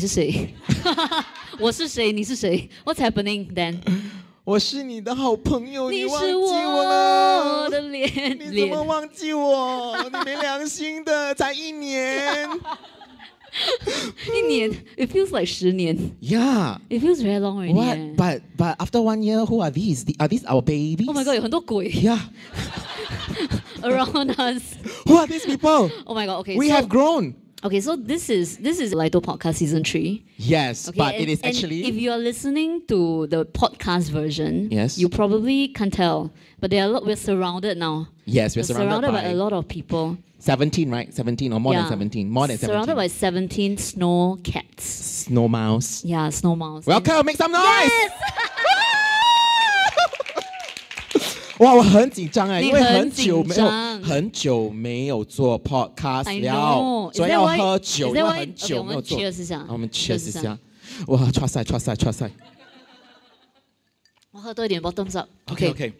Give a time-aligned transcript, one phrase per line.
[0.00, 0.54] 是谁？
[1.60, 2.10] 我是谁？
[2.10, 2.66] 你是谁？
[2.82, 3.76] What's happening then？
[4.42, 7.68] 我是你的好朋友，你忘记是我了？
[7.68, 8.08] 的脸
[8.40, 9.94] 你怎脸么忘记我？
[10.02, 12.48] 你没良心的，才一年。
[14.34, 16.78] 一年，it feels like 十年 yeah.
[16.88, 17.74] ，it feels very long already.
[17.74, 17.98] What?
[17.98, 18.14] eh.
[18.16, 20.04] But but after one year, who are these?
[20.06, 21.06] The- Are these our babies?
[21.06, 22.18] Oh my god，有很多鬼 Yeah.
[23.82, 24.62] around us.
[25.04, 25.90] Who are these people?
[26.06, 26.40] Oh my god.
[26.46, 26.56] Okay.
[26.56, 27.34] we so, have grown.
[27.63, 30.25] Okay, so this is this is LITO Podcast season three.
[30.37, 31.85] Yes, Okay, but and- it is actually.
[31.85, 34.97] if you are listening to the podcast version, Yes.
[34.97, 37.05] you probably can't tell, but there are a lot.
[37.05, 38.07] We're surrounded now.
[38.25, 40.17] yes, we're surrounded, by, by, a lot of people.
[40.39, 41.13] 17, right?
[41.13, 41.81] 17 or more yeah.
[41.81, 42.27] than 17.
[42.31, 42.73] More than 17.
[42.73, 45.27] Surrounded by 17 snow cats.
[45.29, 46.01] Snowmaos.
[46.03, 46.87] Yeah, Snowmaos.
[46.87, 47.61] Welcome, make some noise!
[51.60, 58.38] 哇，我很紧张哎，你因为很很久没有紧张很久没有做 podcast I 了 know.，所以 Is that 要 why- 喝 is 酒， that 因为 why-
[58.40, 59.16] 很 okay，久没有做。
[59.16, 60.58] 我们 cheers 一下好我们 cheers cheers 一下一下。
[61.08, 62.30] 哇，刷赛刷赛刷赛。
[64.32, 65.28] 我喝多一点 bottoms up.
[65.50, 65.92] OK OK。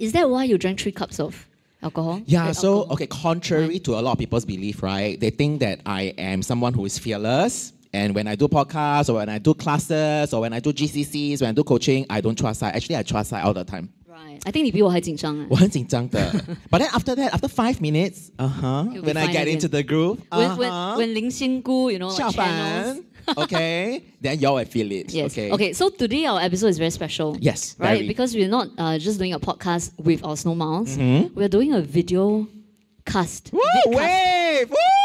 [0.00, 1.34] Is that why you drank three cups of
[1.82, 2.22] alcohol?
[2.26, 2.94] Yeah, Like so alcohol?
[2.94, 5.18] okay, contrary to a lot of people's belief, right?
[5.20, 7.72] They think that I am someone who is fearless.
[7.92, 11.42] And when I do podcasts or when I do classes or when I do GCCs,
[11.42, 12.70] when I do coaching, I don't trust I.
[12.70, 13.90] Actually, I trust I all the time.
[14.36, 14.40] Right.
[14.44, 15.46] I think 你比我还紧张哎。
[15.48, 16.20] 我很紧张的。
[16.70, 19.42] But then after that, after five minutes, uh huh, You'll be when I fine get
[19.46, 19.54] again.
[19.58, 22.36] into the groove, When uh when huh, when 林心姑, you know, like 下 channels.
[22.36, 23.04] 班
[23.36, 25.10] okay, then y'all will feel it.
[25.14, 25.32] Yes.
[25.32, 25.50] Okay.
[25.52, 25.72] Okay.
[25.72, 27.36] So today our episode is very special.
[27.40, 27.98] Yes, Right.
[28.00, 28.06] very.
[28.08, 30.96] Because we're not uh, just doing a podcast with our snow mouse.
[30.98, 31.34] Mm-hmm.
[31.34, 32.46] We're doing a video
[33.06, 33.50] cast.
[33.52, 33.96] Woo, vidcast.
[33.96, 34.70] wave!
[34.70, 34.95] Woo!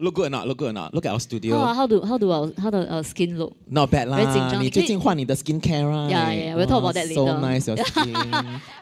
[0.00, 0.46] Look good or not?
[0.48, 0.92] Look good or not?
[0.94, 1.58] Look at our studio.
[1.58, 3.54] How, how do how do our how do our skin look?
[3.70, 4.58] Not bad 紧张啦。
[4.58, 6.10] 你你可以最近换你的 skincare right?
[6.10, 7.40] Yeah, yeah, we'll talk about Wow, that So later.
[7.40, 8.12] nice your skin.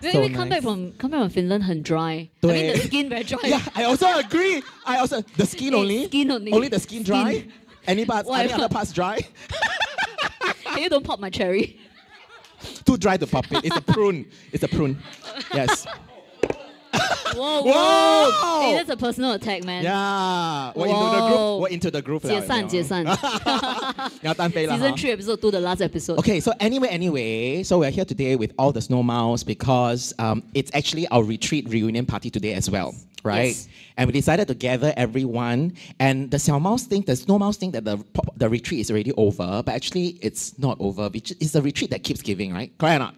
[0.01, 0.63] When so we come back nice.
[0.63, 1.98] from come back from Finland 很 dry.
[2.14, 3.39] I mean 对 the skin very dry.
[3.48, 4.63] Yeah, I also agree.
[4.86, 6.07] I also the skin Eh, only.
[6.07, 6.52] skin only.
[6.52, 7.41] Only the skin dry.
[7.41, 7.52] Skin.
[7.86, 8.29] Any parts?
[8.29, 8.70] Why Any other not?
[8.73, 9.19] parts dry?
[10.74, 11.79] Can you don't pop my cherry?
[12.85, 13.64] Too dry to pop it.
[13.64, 14.27] It's a prune.
[14.52, 14.97] It's a prune.
[15.55, 15.86] Yes.
[17.36, 17.71] Whoa, whoa.
[17.71, 18.61] whoa.
[18.61, 19.83] Hey, that's a personal attack, man.
[19.83, 20.71] Yeah.
[20.75, 21.59] 我 into the group.
[21.61, 22.21] 我 into the group.
[22.27, 23.05] 解散，解散。
[24.21, 24.75] 要单飞了。
[24.75, 26.17] Season three episode two, the last episode.
[26.19, 30.71] Okay, so anyway, anyway, so we're here today with all the Snowmaos because um, it's
[30.73, 32.93] actually our retreat reunion party today as well.
[33.23, 33.67] Right, yes.
[33.98, 35.73] and we decided to gather everyone.
[35.99, 38.03] And the Snowmaos think, the Snowmaos think that the
[38.36, 41.08] the retreat is already over, but actually it's not over.
[41.13, 42.75] It's a retreat that keeps giving, right?
[42.80, 43.15] Correct or not?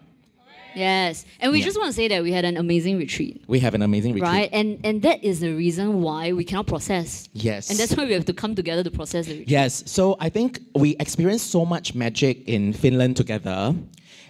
[0.76, 1.24] Yes.
[1.40, 1.64] And we Yeah.
[1.66, 3.42] just want to say that we had an amazing retreat.
[3.46, 4.30] We have an amazing retreat.
[4.32, 4.50] Right?
[4.52, 7.28] And and that is the reason why we cannot process.
[7.32, 7.70] Yes.
[7.70, 9.50] And that's why we have to come together to process the retreat.
[9.50, 9.82] Yes.
[9.86, 13.74] So I think we experienced so much magic in Finland together.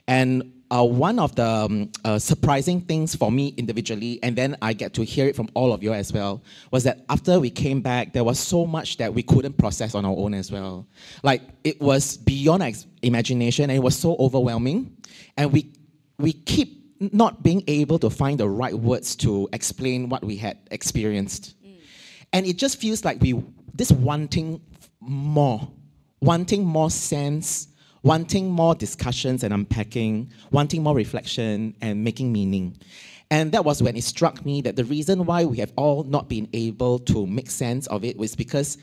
[0.06, 4.72] And uh, one of the um, uh, surprising things for me individually, and then I
[4.72, 7.80] get to hear it from all of you as well, was that after we came
[7.80, 10.86] back, there was so much that we couldn't process on our own as well.
[11.22, 14.90] Like it was beyond our ex- imagination, and it was so overwhelming.
[15.36, 15.70] And we
[16.18, 20.58] we keep not being able to find the right words to explain what we had
[20.70, 21.54] experienced.
[21.64, 21.76] Mm.
[22.32, 23.42] And it just feels like we
[23.74, 24.60] this wanting
[25.00, 25.68] more,
[26.20, 27.68] wanting more sense,
[28.02, 32.76] wanting more discussions and unpacking, wanting more reflection and making meaning.
[33.30, 36.28] And that was when it struck me that the reason why we have all not
[36.28, 38.78] been able to make sense of it was because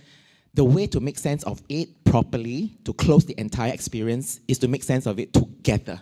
[0.53, 4.68] the way to make sense of it properly, to close the entire experience, is to
[4.68, 6.02] make sense of it together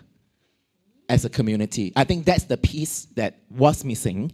[1.10, 1.92] as a community.
[1.96, 4.32] I think that's the piece that was missing.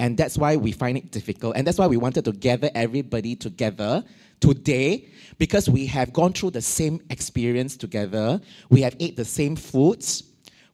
[0.00, 1.56] And that's why we find it difficult.
[1.56, 4.04] And that's why we wanted to gather everybody together
[4.40, 5.08] today
[5.38, 8.40] because we have gone through the same experience together.
[8.68, 10.24] We have ate the same foods.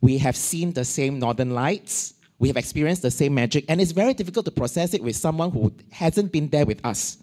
[0.01, 2.15] We have seen the same northern lights.
[2.39, 3.65] We have experienced the same magic.
[3.69, 7.19] And it's very difficult to process it with someone who hasn't been there with us.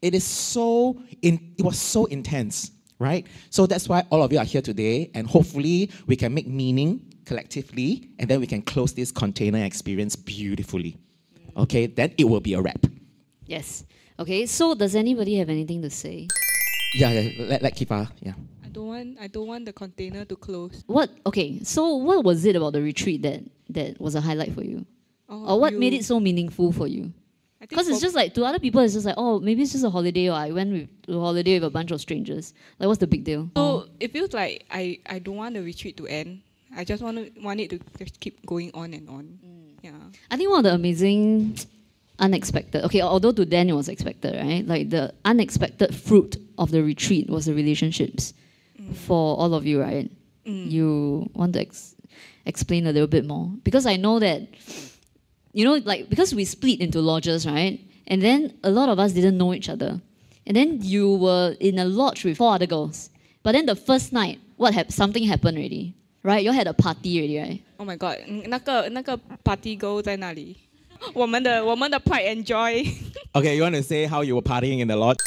[0.00, 3.26] It is so in, it was so intense, right?
[3.50, 7.11] So that's why all of you are here today, and hopefully we can make meaning
[7.24, 10.96] collectively, and then we can close this container experience beautifully.
[11.56, 12.86] Okay, then it will be a wrap.
[13.46, 13.84] Yes.
[14.18, 16.28] Okay, so does anybody have anything to say?
[16.94, 18.34] Yeah, yeah let, let Kifa, yeah.
[18.64, 20.82] I don't want I don't want the container to close.
[20.86, 24.62] What okay, so what was it about the retreat that that was a highlight for
[24.62, 24.86] you?
[25.28, 27.12] Oh, Or what you- made it so meaningful for you?
[27.60, 29.90] Because it's just like to other people, it's just like, oh, maybe it's just a
[29.90, 32.54] holiday, or I went with, a holiday with a bunch of strangers.
[32.78, 33.50] Like, what's the big deal?
[33.56, 36.42] so it feels like I, I don't want the retreat to end.
[36.76, 39.38] I just want to, want it to just keep going on and on.
[39.44, 39.74] Mm.
[39.82, 39.90] Yeah.
[40.30, 41.58] I think one of the amazing,
[42.18, 42.84] unexpected.
[42.84, 44.66] Okay, although to Dan it was expected, right?
[44.66, 48.32] Like the unexpected fruit of the retreat was the relationships
[48.80, 48.94] mm.
[48.94, 50.10] for all of you, right?
[50.46, 50.70] Mm.
[50.70, 51.94] You want to ex-
[52.46, 54.42] explain a little bit more because I know that,
[55.52, 57.80] you know, like because we split into lodges, right?
[58.06, 60.00] And then a lot of us didn't know each other.
[60.46, 63.10] and then you were in a lodge with four other girls.
[63.42, 64.94] But then the first night, what happened?
[64.94, 66.43] Something happened already, right?
[66.43, 67.61] You had a party already, right?
[67.77, 70.55] Oh my god，嗯那个那个 party girl 在那里，
[71.13, 72.85] 我们的我们的 pride and joy。
[73.33, 75.17] Okay, you want to say how you were partying in the lodge?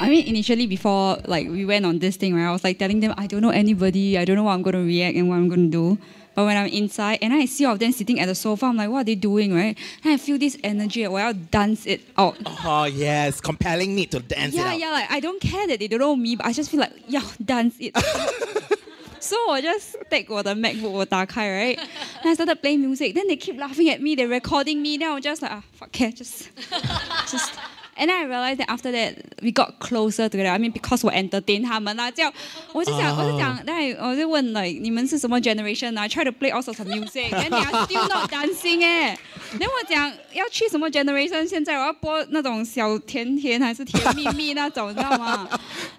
[0.00, 2.48] I mean, initially before like we went on this thing, right?
[2.48, 4.82] I was like telling them I don't know anybody, I don't know what I'm gonna
[4.82, 5.98] react and what I'm gonna do.
[6.34, 8.76] But when I'm inside and I see all of them sitting at the sofa, I'm
[8.76, 9.78] like, what are they doing, right?
[10.02, 12.36] And I feel this energy, well, I'll dance it out.
[12.66, 14.80] Oh yes, compelling need to dance yeah, it out.
[14.80, 16.92] yeah, like I don't care that they don't know me, but I just feel like,
[17.06, 17.94] yeah, dance it.
[19.20, 21.78] so I just take 我的 MacBook 我打开 right?
[22.22, 23.14] Then I started playing music.
[23.14, 24.98] Then they keep laughing at me, they're recording me.
[24.98, 26.50] Then I was just like, ah, fuck it, just,
[27.30, 27.52] just.
[27.96, 30.50] And then I realized that after that we got closer together.
[30.50, 32.32] I mean, because 我 entertain 他们啦，这样
[32.72, 36.02] 我就讲，我就讲，then I 我就问 like 你们是什么 generation 啊？
[36.02, 39.16] I try to play all sorts of music, then they are still not dancing 哎。
[39.52, 41.46] then 我讲要去什么 generation？
[41.46, 45.48] 现在我要播那种小甜甜还是甜蜜蜜那种，你知道吗？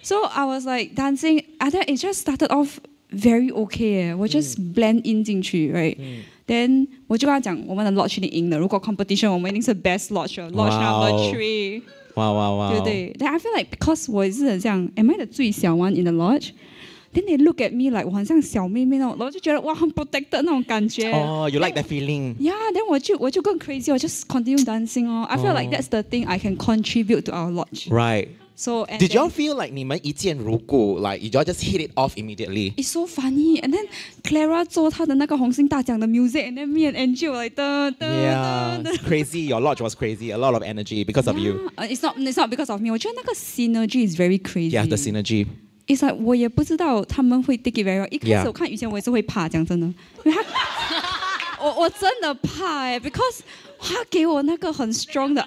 [0.04, 1.46] So I was like dancing.
[1.60, 2.80] I think it just started off
[3.12, 8.58] very okay 哎，我 just blend in 进去，right？Then 我就跟他讲，我们的 lodge 一定赢的。
[8.58, 11.82] 如果 competition，我们一定是 best lodge，lodge number Wow three，
[12.16, 12.70] Wow, wow, wow.
[12.72, 13.14] 对不对？
[13.18, 17.72] Then I feel like because 我也是很像，am I the 最小 one in the lodge？Then they look at
[17.72, 21.12] me like 我很像小妹妹那种，然后就觉得哇很 protected 那种感觉。
[21.12, 22.36] Oh, you like that feeling?
[22.36, 25.26] Yeah, then 我就我就更 crazy，我 just continue dancing 哦。
[25.30, 27.90] I feel like that's the thing I can contribute to our lodge.
[27.90, 28.28] Right.
[28.60, 32.14] So and Did then- y'all feel like 你们一见如故, like you all just hit it off
[32.16, 32.74] immediately?
[32.76, 33.60] It's so funny.
[33.62, 33.86] And then
[34.24, 39.48] Clara 做她的那个红星大奖的 music, and then me and Angel like 的的 Yeah, 的 it's crazy.
[39.48, 40.32] Your lodge was crazy.
[40.32, 41.70] A lot of energy because of you.
[41.78, 42.92] Yeah, uh, It's not it's not because of me.
[42.92, 44.72] 我觉得那个 synergy is very crazy.
[44.72, 45.48] Yeah, the synergy.
[45.88, 48.08] It's like 我也不知道他们会 take it very well。
[48.10, 49.86] 一开 Yeah 始我看以前我也是会怕，讲真的，
[50.24, 53.40] 因为他我我真的怕哎、because
[53.80, 55.42] 他给我那个很 strong 的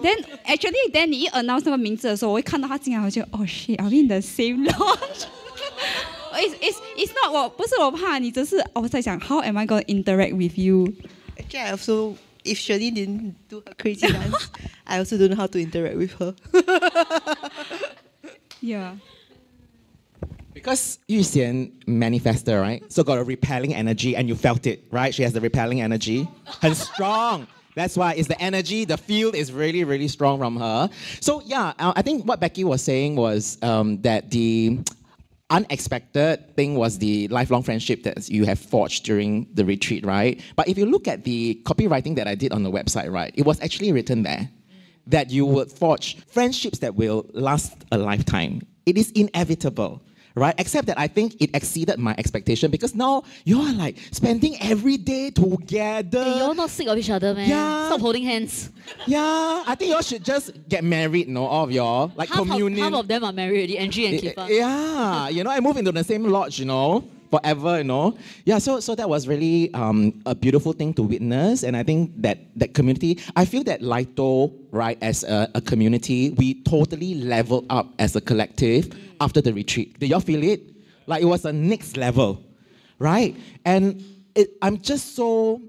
[0.00, 7.12] RBF，right？Then actually then 你一 announce 那个名字的时候，我会看到他进来，我就 oh shit，are we in the same lodge？It's it's it's
[7.14, 10.92] not 我不是我怕你，只是我在想 how am I going to interact with you？
[11.36, 14.48] Actually, I also, if Shirley didn't do her crazy dance,
[14.84, 16.34] I also don't know how to interact with her.
[18.60, 18.96] Yeah.
[20.52, 22.82] Because Yu Xian manifested, right?
[22.92, 25.14] So got a repelling energy and you felt it, right?
[25.14, 26.26] She has the repelling energy.
[26.60, 27.46] And strong.
[27.75, 30.89] That's why it's the energy, the field is really, really strong from her.
[31.21, 34.79] So yeah, uh, I think what Becky was saying was um, that the
[35.49, 40.41] unexpected thing was the lifelong friendship that you have forged during the retreat, right?
[40.55, 43.45] But if you look at the copywriting that I did on the website, right, it
[43.45, 44.49] was actually written there
[45.07, 48.61] that you would forge friendships that will last a lifetime.
[48.85, 50.01] It is inevitable.
[50.35, 54.57] Right, except that I think it exceeded my expectation because now you are like spending
[54.61, 56.23] every day together.
[56.23, 57.47] Hey, you're not sick of each other, man.
[57.47, 57.85] Yeah.
[57.85, 58.71] Stop holding hands.
[59.05, 62.39] yeah, I think you all should just get married, no, all of y'all, like Half
[62.41, 64.49] of, half of them are married already, Angie and Kifa.
[64.49, 68.17] Yeah, you know, I move into the same lodge, you know, forever, you know.
[68.45, 72.11] Yeah, so so that was really um, a beautiful thing to witness, and I think
[72.21, 77.65] that that community, I feel that LITO, right, as a, a community, we totally leveled
[77.69, 78.89] up as a collective
[79.23, 79.99] after the retreat.
[79.99, 80.61] Did y'all feel it?
[81.07, 82.43] Like it was a next level,
[82.99, 83.35] right?
[83.65, 84.03] And
[84.35, 85.61] it, I'm just so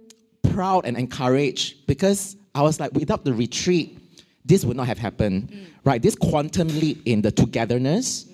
[0.42, 3.98] proud and encouraged because I was like, without the retreat,
[4.44, 6.02] this would not have happened, right?
[6.02, 8.26] This quantum leap in the togetherness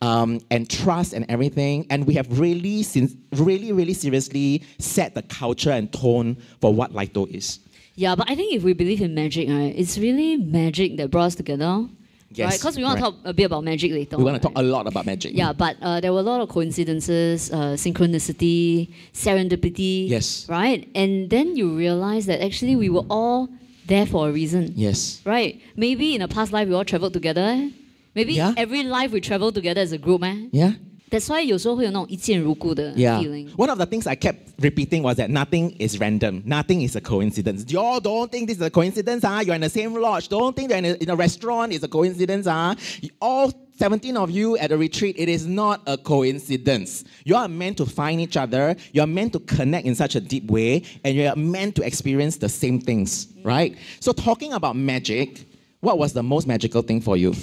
[0.00, 5.22] um, and trust and everything, and we have really, sin- really, really seriously set the
[5.22, 7.60] culture and tone for what LITO is.
[7.94, 11.26] Yeah, but I think if we believe in magic, right, it's really magic that brought
[11.26, 11.88] us together.
[12.36, 12.60] Yes, right?
[12.60, 14.16] Because we want to talk a bit about magic later.
[14.18, 15.32] We want to talk a lot about magic.
[15.34, 20.08] Yeah, but uh, there were a lot of coincidences, uh, synchronicity, serendipity.
[20.08, 20.46] Yes.
[20.48, 20.88] Right?
[20.94, 23.48] And then you realize that actually we were all
[23.86, 24.72] there for a reason.
[24.76, 25.20] Yes.
[25.24, 25.60] Right?
[25.76, 27.70] Maybe in a past life we all traveled together.
[28.14, 28.54] Maybe Yeah.
[28.56, 30.46] every life we travel together as a group, eh?
[30.50, 30.72] Yeah.
[31.09, 33.19] That's why 有时候会有那种一见如故的 Yeah.
[33.21, 33.49] feeling.
[33.57, 36.41] One of the things I kept repeating was that nothing is random.
[36.45, 37.65] Nothing is a coincidence.
[37.69, 39.41] Y'all don't think this is a coincidence, huh?
[39.45, 40.29] You're in the same lodge.
[40.29, 42.75] Don't think you're in a, in a restaurant is a coincidence, huh?
[43.19, 47.03] All 17 of you at a retreat, it is not a coincidence.
[47.25, 48.77] You are meant to find each other.
[48.93, 51.81] You are meant to connect in such a deep way, and you are meant to
[51.85, 53.75] experience the same things, right?
[53.99, 55.45] So, talking about magic,
[55.81, 57.33] what was the most magical thing for you?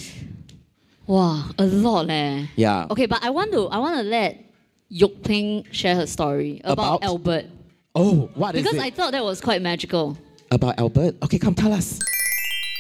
[1.08, 2.46] Wow, a lot leh.
[2.56, 2.88] Yeah.
[2.90, 4.40] Okay, but I want to I want to let
[4.90, 7.04] Yok Ping share her story about, About?
[7.04, 7.46] Albert
[7.96, 8.72] Oh, what is it?
[8.72, 8.80] because?
[8.84, 10.18] I thought that was quite magical.
[10.52, 11.16] about Albert?
[11.24, 12.00] Okay, come tell us.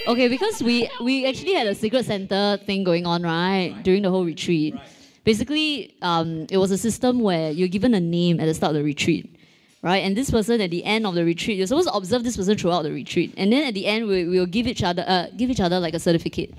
[0.07, 4.09] Okay, because we we actually had a secret Santa thing going on right during the
[4.09, 4.73] whole retreat.
[4.75, 4.83] Right.
[5.23, 8.75] Basically, um, it was a system where you're given a name at the start of
[8.75, 9.33] the retreat,
[9.81, 10.03] right?
[10.03, 12.57] And this person at the end of the retreat, you're supposed to observe this person
[12.57, 15.49] throughout the retreat, and then at the end we will give each other uh, give
[15.49, 16.53] each other like a certificate.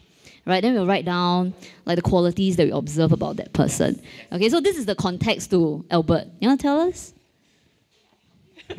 [0.47, 1.55] Right, then we'll write down
[1.87, 4.01] like the qualities that we observe about that person.
[4.31, 6.27] Okay, so this is the context to Albert.
[6.41, 7.15] You want to tell us?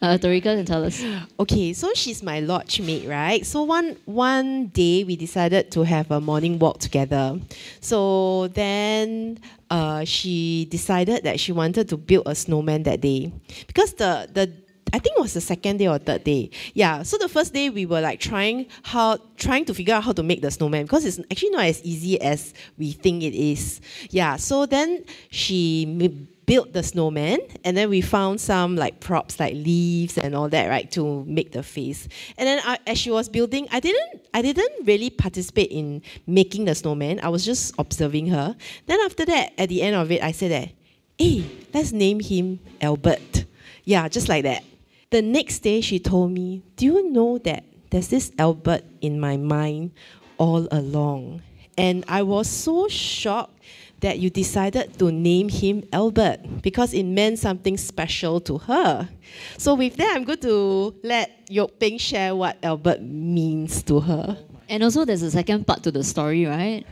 [0.00, 1.02] Uh, Tarika can tell us.
[1.40, 3.44] Okay, so she's my lodge mate, right?
[3.44, 7.40] So one one day we decided to have a morning walk together.
[7.80, 9.38] So then
[9.70, 13.32] uh, she decided that she wanted to build a snowman that day
[13.66, 14.52] because the the
[14.94, 16.50] I think it was the second day or third day.
[16.72, 17.02] Yeah.
[17.02, 20.22] So the first day we were like trying how trying to figure out how to
[20.22, 23.80] make the snowman because it's actually not as easy as we think it is.
[24.10, 24.36] Yeah.
[24.36, 30.16] So then she built the snowman and then we found some like props like leaves
[30.16, 32.06] and all that right to make the face.
[32.38, 36.66] And then I, as she was building, I didn't I didn't really participate in making
[36.66, 37.18] the snowman.
[37.18, 38.54] I was just observing her.
[38.86, 40.68] Then after that, at the end of it, I said that,
[41.18, 43.46] hey, let's name him Albert.
[43.82, 44.62] Yeah, just like that.
[45.10, 49.36] The next day, she told me, Do you know that there's this Albert in my
[49.36, 49.92] mind
[50.38, 51.42] all along?
[51.76, 53.52] And I was so shocked
[54.00, 59.08] that you decided to name him Albert because it meant something special to her.
[59.56, 64.38] So, with that, I'm going to let Yok Ping share what Albert means to her.
[64.68, 66.84] And also, there's a second part to the story, right?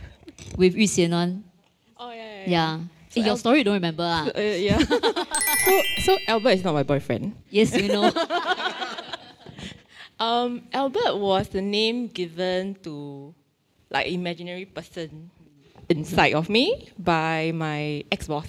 [0.57, 1.43] With Yu Xian one.
[1.97, 2.43] Oh yeah.
[2.45, 2.79] Yeah.
[3.15, 4.25] Eh, your story you don't remember ah?
[4.35, 4.79] Uh, yeah.
[5.65, 7.35] so so Albert is not my boyfriend.
[7.49, 8.11] Yes, you know.
[10.19, 13.33] Um, Albert was the name given to
[13.91, 15.31] like imaginary person
[15.89, 18.47] inside of me by my ex-boss.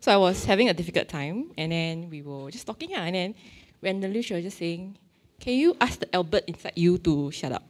[0.00, 3.14] So I was having a difficult time, and then we were just talking, ah, and
[3.14, 3.34] then
[3.82, 4.96] randomly she was just saying,
[5.36, 7.66] "Can you ask the Albert inside you to shut up?"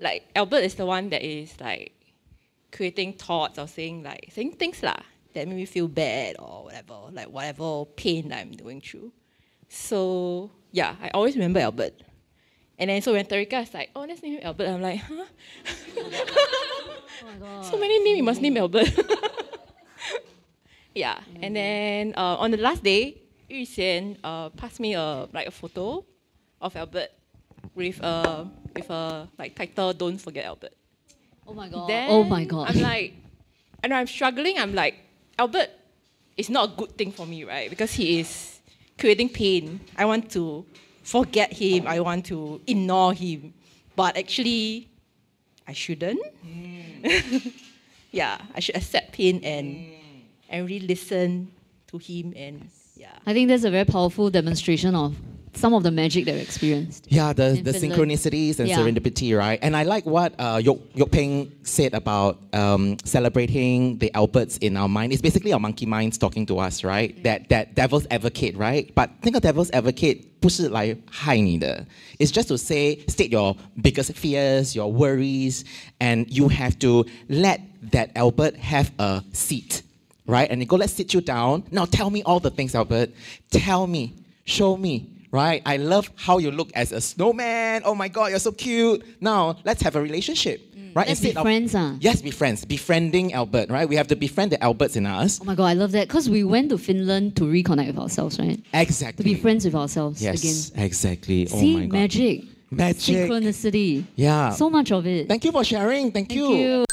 [0.00, 1.92] like Albert is the one that is like
[2.74, 4.98] creating thoughts or saying like saying things lah
[5.32, 9.12] that make me feel bad or whatever, like whatever pain I'm going through.
[9.68, 11.94] So yeah, I always remember Albert.
[12.78, 15.24] And then so when Tarika is like, oh, let's name him Albert, I'm like, huh?
[17.30, 18.90] oh so many names, you must name Albert.
[20.94, 25.46] yeah, and then uh, on the last day, Yu Xian uh, passed me a like
[25.46, 26.04] a photo
[26.60, 27.10] of Albert
[27.74, 30.74] with a with a like title, "Don't forget Albert."
[31.46, 31.88] Oh my god.
[31.88, 32.70] Then oh my god.
[32.70, 33.14] I'm like,
[33.82, 34.58] and I'm struggling.
[34.58, 34.96] I'm like,
[35.38, 35.70] Albert
[36.36, 37.70] is not a good thing for me, right?
[37.70, 38.60] Because he is
[38.98, 39.80] creating pain.
[39.96, 40.64] I want to
[41.02, 41.86] forget him.
[41.86, 43.54] I want to ignore him,
[43.96, 44.88] but actually,
[45.66, 46.20] I shouldn't.
[46.44, 47.52] Mm.
[48.10, 49.94] yeah, I should accept pain and mm.
[50.48, 51.50] and really listen
[51.88, 53.16] to him and yeah.
[53.26, 55.16] I think that's a very powerful demonstration of
[55.53, 57.05] some of the magic that we experienced.
[57.09, 57.93] Yeah, the, in the Finland.
[57.93, 58.79] synchronicities and Yeah.
[58.79, 59.59] serendipity, right?
[59.61, 64.77] And I like what uh, Yok, Yok Peng said about um, celebrating the Alberts in
[64.77, 65.11] our mind.
[65.11, 67.11] It's basically our monkey minds talking to us, right?
[67.23, 68.93] That that devil's advocate, right?
[68.95, 71.85] But think of devil's advocate 不是来害你的.
[72.19, 75.63] It's just to say, state your biggest fears, your worries,
[75.99, 77.59] and you have to let
[77.91, 79.81] that Albert have a seat,
[80.25, 80.49] right?
[80.49, 81.63] And you go, let's sit you down.
[81.71, 83.09] Now tell me all the things, Albert.
[83.51, 84.13] Tell me,
[84.45, 85.60] show me, right?
[85.66, 87.82] I love how you look as a snowman.
[87.84, 89.02] Oh my God, you're so cute.
[89.20, 90.60] Now let's have a relationship,
[90.94, 91.06] right?
[91.06, 91.08] Mm.
[91.08, 91.96] Let's be Instead of- friends, ah.
[92.00, 92.64] Yes, be friends.
[92.64, 93.88] Befriending Albert, right?
[93.88, 95.40] We have to befriend the Alberts in us.
[95.42, 98.38] Oh my god, I love that because we went to Finland to reconnect with ourselves,
[98.38, 98.60] right?
[98.72, 99.22] Exactly.
[99.24, 100.84] To be friends with ourselves Yes, again.
[100.86, 101.48] exactly.
[101.52, 101.92] oh See, my God.
[102.00, 103.16] magic, Magic.
[103.28, 104.04] synchronicity.
[104.14, 104.50] Yeah.
[104.54, 105.26] So much of it.
[105.28, 106.12] Thank you for sharing.
[106.12, 106.84] Thank, Thank you.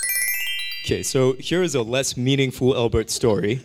[0.83, 3.62] Okay, so here is a less meaningful Albert story.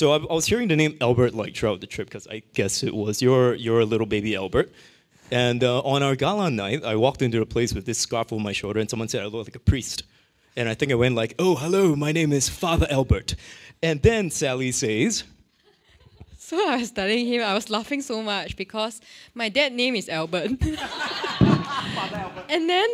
[0.00, 2.82] So I, I was hearing the name Albert like throughout the trip because I guess
[2.82, 4.72] it was your your little baby Albert.
[5.30, 8.42] And uh, on our gala night, I walked into a place with this scarf on
[8.42, 10.04] my shoulder, and someone said I look like a priest.
[10.56, 13.34] And I think I went like, "Oh, hello, my name is Father Albert."
[13.82, 15.24] And then Sally says,
[16.38, 19.02] So I was telling him, I was laughing so much because
[19.34, 20.50] my dad name is Albert.
[22.48, 22.88] and then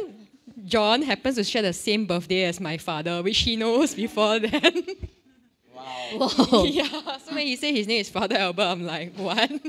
[0.65, 4.75] John happens to share the same birthday as my father, which he knows before then.
[5.86, 6.64] Whoa.
[6.66, 6.84] yeah.
[7.18, 9.50] So when he said his name is Father Albert, I'm like, what?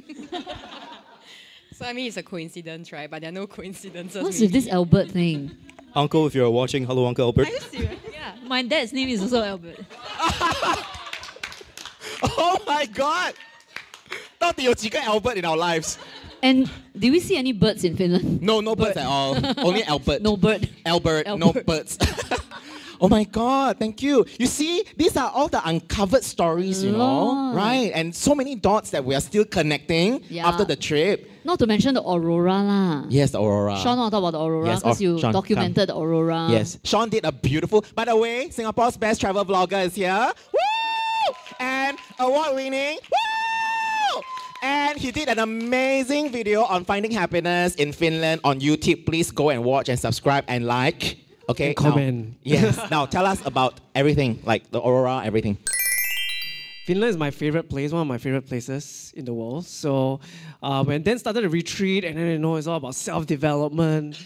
[1.72, 3.10] so I mean, it's a coincidence, right?
[3.10, 4.22] But there are no coincidences.
[4.22, 4.46] What's really.
[4.46, 5.52] with this Albert thing?
[5.94, 9.78] "Uncle, if you're watching, hello, Uncle Albert." Yeah, my dad's name is also Albert.
[12.22, 13.34] Oh my God.
[14.38, 15.96] 到底有几个 Albert in our lives?
[16.42, 16.68] And
[16.98, 18.40] did we see any birds in Finland?
[18.42, 19.36] No, no birds at all.
[19.58, 20.20] Only Albert.
[20.22, 20.68] No bird.
[20.84, 21.66] Albert, no Albert.
[21.66, 21.96] birds.
[23.01, 24.25] oh my God, thank you.
[24.39, 26.97] You see, these are all the uncovered stories, you know,
[27.31, 27.55] Lord.
[27.55, 27.91] right?
[27.93, 30.47] And so many dots that we are still connecting Yeah.
[30.47, 31.29] after the trip.
[31.43, 33.03] Not to mention the aurora lah.
[33.09, 33.77] Yes, the Aurora.
[33.81, 35.41] Sean want to talk about the aurora Yes, because or- you Sean, come.
[35.41, 36.47] documented the aurora.
[36.51, 37.85] Yes, Sean did a beautiful.
[37.95, 40.31] By the way, Singapore's best travel vlogger is here.
[40.53, 41.33] Woo!
[41.59, 42.97] And award winning.
[43.11, 44.21] Woo!
[44.63, 49.05] And he did an amazing video on finding happiness in Finland on YouTube.
[49.05, 51.17] Please go and watch and subscribe and like.
[51.49, 51.69] Okay.
[51.69, 52.37] Now- comment.
[52.43, 52.77] yes.
[52.91, 55.57] now tell us about everything, like the aurora, everything.
[56.85, 59.65] Finland is my favorite place, one of my favorite places in the world.
[59.65, 60.21] So
[60.63, 64.23] uh, when then started the retreat, and then you know it's all about self-development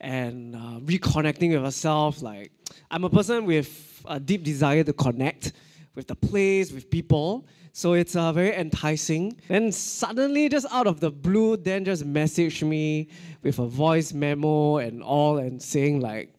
[0.00, 2.22] and uh, reconnecting with yourself.
[2.22, 2.52] Like
[2.90, 5.52] I'm a person with a deep desire to connect
[5.96, 7.46] with the place, with people.
[7.72, 9.36] So it's uh, very enticing.
[9.48, 13.08] And suddenly, just out of the blue, then just message me
[13.42, 16.32] with a voice memo and all, and saying like,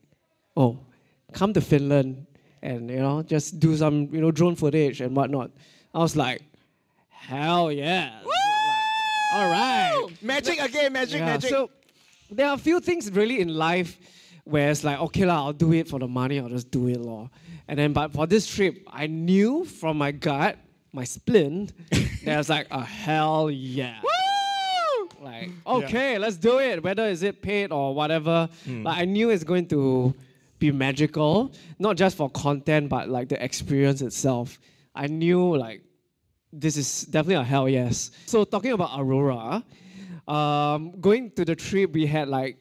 [0.55, 0.79] "Oh,
[1.33, 2.25] come to Finland
[2.61, 5.51] and you know just do some you know drone footage and whatnot."
[5.93, 6.41] I was like,
[7.09, 8.45] "Hell yeah!" Like,
[9.35, 10.07] all right.
[10.21, 11.49] Magic again, magic, Yeah, magic.
[11.49, 11.69] So
[12.31, 13.97] there are a few things really in life
[14.45, 17.01] where it's like, okay, lah, I'll do it for the money, I'll just do it,
[17.01, 17.29] lor.
[17.67, 20.57] And then, but for this trip, I knew from my gut,
[20.93, 21.73] my splint,
[22.23, 23.99] that I was like, oh, hell yeah.
[25.19, 26.83] Like, okay, let's do it.
[26.83, 28.47] Whether is it paid or whatever.
[28.63, 28.83] Hmm.
[28.83, 30.13] Like, I knew it's going to
[30.59, 34.59] be magical, not just for content, but like the experience itself.
[34.93, 35.81] I knew like
[36.51, 38.11] this is definitely a hell yes.
[38.25, 39.63] So talking about Aurora,
[40.27, 42.57] um, going to the trip, we had like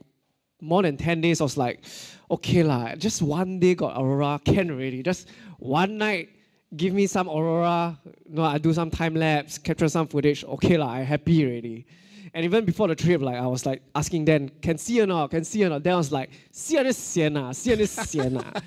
[0.60, 1.40] more than 10 days.
[1.40, 1.84] I was like,
[2.30, 5.02] okay lah, just one day got Aurora, can already.
[5.02, 6.30] Just one night,
[6.76, 7.98] give me some Aurora,
[8.28, 11.86] no, I do some time lapse, capture some footage, okay lah, I happy already.
[12.34, 15.30] And even before the trip, like I was like asking Dan, can see or not?
[15.30, 15.84] Can see or not?
[15.84, 16.82] Dan was like, see or
[17.30, 18.60] not, sian see or not.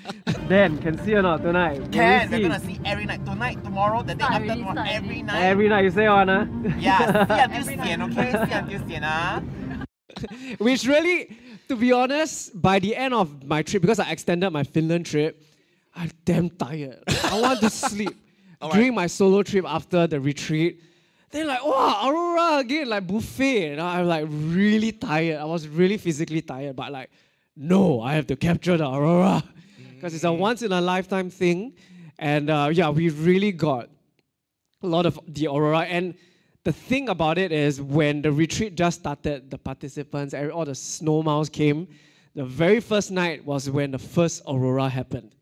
[0.48, 1.78] Dan, can see or not tonight?
[1.78, 3.26] Will Can, you we're gonna see every night.
[3.26, 5.42] Tonight, tomorrow, the day Start after already, tomorrow, start every night.
[5.42, 6.46] Every night you say one, ah.
[6.78, 8.32] Yeah, see until sian, okay?
[8.32, 9.42] See until sian, ah.
[10.58, 11.36] Which really,
[11.68, 15.42] to be honest, by the end of my trip, because I extended my Finland trip,
[15.94, 17.02] I'm damn tired.
[17.24, 18.16] I want to sleep.
[18.72, 20.80] During my solo trip after the retreat,
[21.30, 23.72] they're like, wow, Aurora again, like buffet.
[23.72, 25.38] And I'm like really tired.
[25.38, 27.10] I was really physically tired, but like,
[27.56, 29.42] no, I have to capture the Aurora.
[29.94, 31.74] Because it's a once in a lifetime thing.
[32.20, 33.88] And uh, yeah, we really got
[34.82, 35.80] a lot of the aurora.
[35.80, 36.14] And
[36.64, 41.50] the thing about it is, when the retreat just started, the participants, all the Snowmaos
[41.50, 41.88] came.
[42.34, 45.34] The very first night was when the first aurora happened.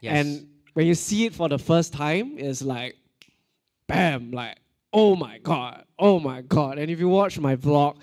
[0.00, 0.14] Yes.
[0.14, 2.96] And when you see it for the first time, it's like,
[3.88, 4.58] bam, like,
[4.92, 6.78] oh my god, oh my god.
[6.78, 7.96] And if you watch my vlog,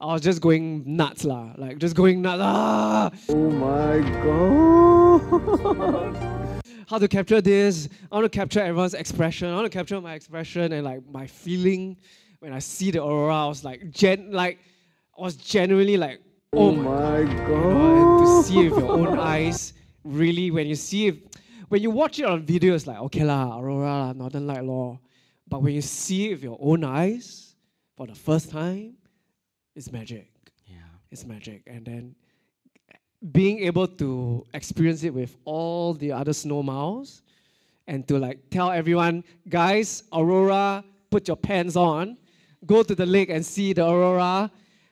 [0.00, 2.40] I was just going nuts lah, like just going nuts.
[2.42, 3.10] Ah!
[3.28, 5.18] Oh my god.
[6.88, 7.88] How to capture this?
[8.10, 9.48] I want to capture everyone's expression.
[9.50, 11.96] I want to capture my expression and like my feeling
[12.40, 13.44] when I see the aurora.
[13.44, 14.58] I was like, gen, like,
[15.18, 16.20] I was genuinely like,
[16.52, 18.18] oh, my god.
[18.18, 19.74] and to see it with your own eyes,
[20.04, 21.36] really, when you see it,
[21.68, 24.98] when you watch it on video, it's like, okay lah, aurora, northern light law.
[25.48, 27.54] But when you see it with your own eyes
[27.96, 28.94] for the first time,
[29.74, 30.30] it's magic.
[30.66, 30.76] Yeah.
[31.10, 31.62] It's magic.
[31.66, 32.14] And then
[33.32, 37.22] being able to experience it with all the other Snowmaos
[37.86, 42.16] and to like tell everyone, guys, Aurora, put your pants on,
[42.66, 44.50] go to the lake and see the Aurora.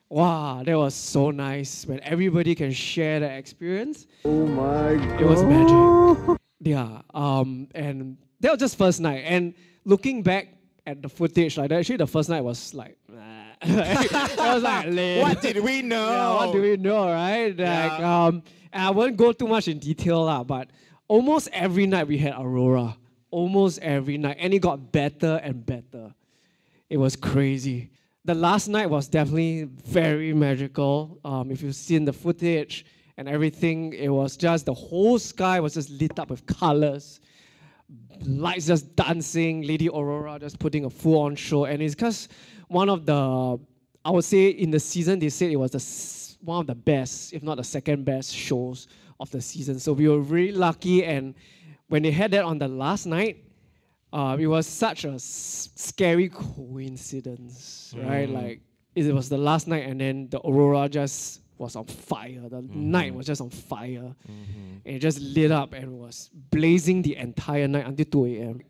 [0.09, 4.07] Wow, that was so nice when everybody can share the experience.
[4.25, 5.21] Oh my god.
[5.21, 6.39] It was magic.
[6.61, 7.03] Yeah.
[7.13, 9.25] Um, and that was just first night.
[9.27, 9.55] And
[9.87, 10.49] looking back
[10.85, 12.99] at the footage, like actually the first night was like,
[13.63, 15.23] I was like, lame.
[15.23, 16.11] What did we know?
[16.11, 17.57] Yeah, what do we know, right?
[17.57, 20.69] Like, um, I won't go too much in detail, lah, but
[21.09, 22.97] almost every night we had Aurora.
[23.31, 24.37] Almost every night.
[24.39, 26.15] And it got better and better.
[26.91, 27.91] It was crazy.
[28.25, 31.19] The last night was definitely very magical.
[31.25, 32.85] Um, if you've seen the footage
[33.17, 37.21] and everything, it was just the whole sky was just lit up with colors
[38.25, 41.65] lights just dancing, Lady Aurora just putting a full on show.
[41.67, 42.29] And it's because
[42.69, 43.59] one of the,
[44.05, 47.33] I would say in the season, they said it was the, one of the best,
[47.33, 48.89] if not the second best shows
[49.21, 49.79] of the season.
[49.79, 51.05] So we were really lucky.
[51.05, 51.35] And
[51.89, 53.45] when they had that on the last night,
[54.13, 58.29] uh, it was such a s- scary coincidence, right?
[58.29, 58.61] Like
[58.95, 62.49] it was the last night, and then the aurora just was on fire.
[62.49, 64.15] The night was just on fire,
[64.85, 68.61] and it just lit up and was blazing the entire night until 2 a.m.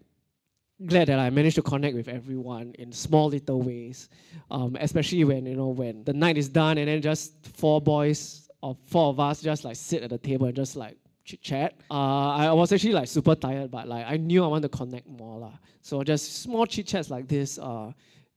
[0.86, 4.10] Glad that I managed to connect with everyone in small little ways,
[4.50, 8.48] um, especially when you know when the night is done and then just four boys
[8.60, 11.74] or four of us just like sit at the table and just like chit chat.
[11.90, 15.06] Uh, I was actually like super tired, but like I knew I wanted to connect
[15.08, 15.52] more lah.
[15.80, 17.92] So just small chit chats like this uh,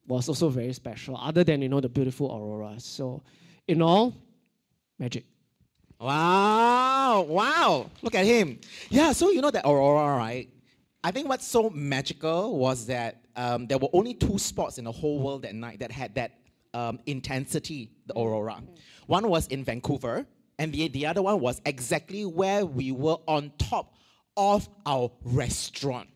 [0.07, 1.17] was also very special.
[1.17, 3.21] Other than you know the beautiful aurora, So
[3.67, 4.15] in all,
[4.99, 5.25] magic.
[5.99, 7.89] Wow, wow.
[8.01, 8.59] Look at him.
[8.89, 10.49] Yeah, so you know that Aurora, right?
[11.03, 14.91] I think what's so magical was that um, there were only two spots in the
[14.91, 16.31] whole world that night that had that
[16.73, 18.61] um, intensity, the aurora.
[19.07, 20.25] One was in Vancouver,
[20.57, 23.93] and the, the other one was exactly where we were on top
[24.35, 26.09] of our restaurant.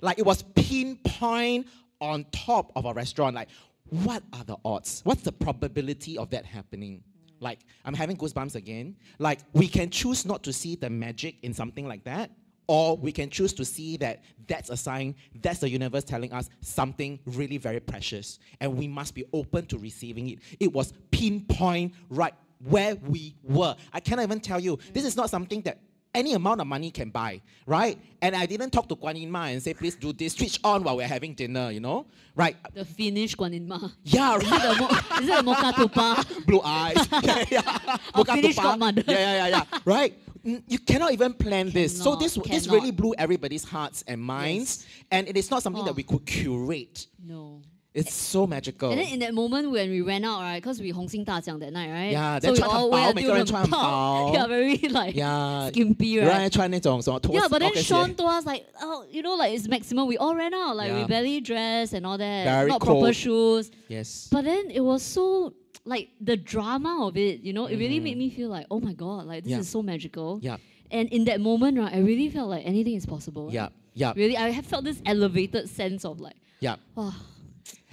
[0.00, 1.68] Like it was pinpoint
[2.00, 3.36] on top of our restaurant.
[3.36, 3.48] Like,
[3.84, 5.02] what are the odds?
[5.04, 7.02] What's the probability of that happening?
[7.40, 8.96] Like, I'm having goosebumps again.
[9.18, 12.30] Like, we can choose not to see the magic in something like that,
[12.68, 16.48] or we can choose to see that that's a sign, that's the universe telling us
[16.60, 20.38] something really very precious, and we must be open to receiving it.
[20.60, 22.34] It was pinpoint right
[22.68, 23.74] where we were.
[23.92, 24.78] I cannot even tell you.
[24.92, 25.80] This is not something that
[26.14, 27.98] any amount of money can buy, right?
[28.22, 30.82] And I didn't talk to Guan Yin Ma and say, please do this, switch on
[30.82, 32.06] while we're having dinner, you know?
[32.34, 32.56] Right?
[32.74, 33.78] The Finnish Guan Yin Ma.
[34.04, 36.46] Yeah, Is it the, mo- is it the Mocha Tupa?
[36.46, 37.06] Blue eyes.
[37.22, 37.96] yeah, yeah.
[38.16, 38.96] Mocha Finnish tupa.
[39.06, 39.78] Yeah, yeah, yeah, yeah.
[39.84, 40.18] Right?
[40.42, 41.96] You cannot even plan this.
[41.98, 44.86] So Cannot, this this really blew everybody's hearts and minds.
[45.10, 45.94] And it is not something that Oh.
[45.94, 47.06] we could curate.
[47.22, 47.60] No.
[47.92, 48.90] It's so magical.
[48.90, 51.40] And then in that moment when we ran out, right, because we Hong Xing Da
[51.40, 52.12] Jiang that night, right?
[52.12, 56.56] Yeah, then so we all wear a Yeah, very like yeah, skimpy, right?
[56.56, 60.06] right yeah, but then Sean told us like, oh, you know, like it's maximum.
[60.06, 61.00] We all ran out, like yeah.
[61.00, 63.00] we barely dressed and all that, very not cold.
[63.00, 63.72] proper shoes.
[63.88, 64.28] Yes.
[64.30, 67.80] But then it was so like the drama of it, you know, it mm.
[67.80, 68.04] really mm-hmm.
[68.04, 69.58] made me feel like, oh my god, like this yeah.
[69.58, 70.38] is so magical.
[70.42, 70.58] Yeah.
[70.92, 73.48] And in that moment, right, I really felt like anything is possible.
[73.52, 73.68] Yeah.
[73.94, 74.12] Yeah.
[74.14, 76.76] Really, I have felt this elevated sense of like, yeah.
[76.96, 77.14] Oh,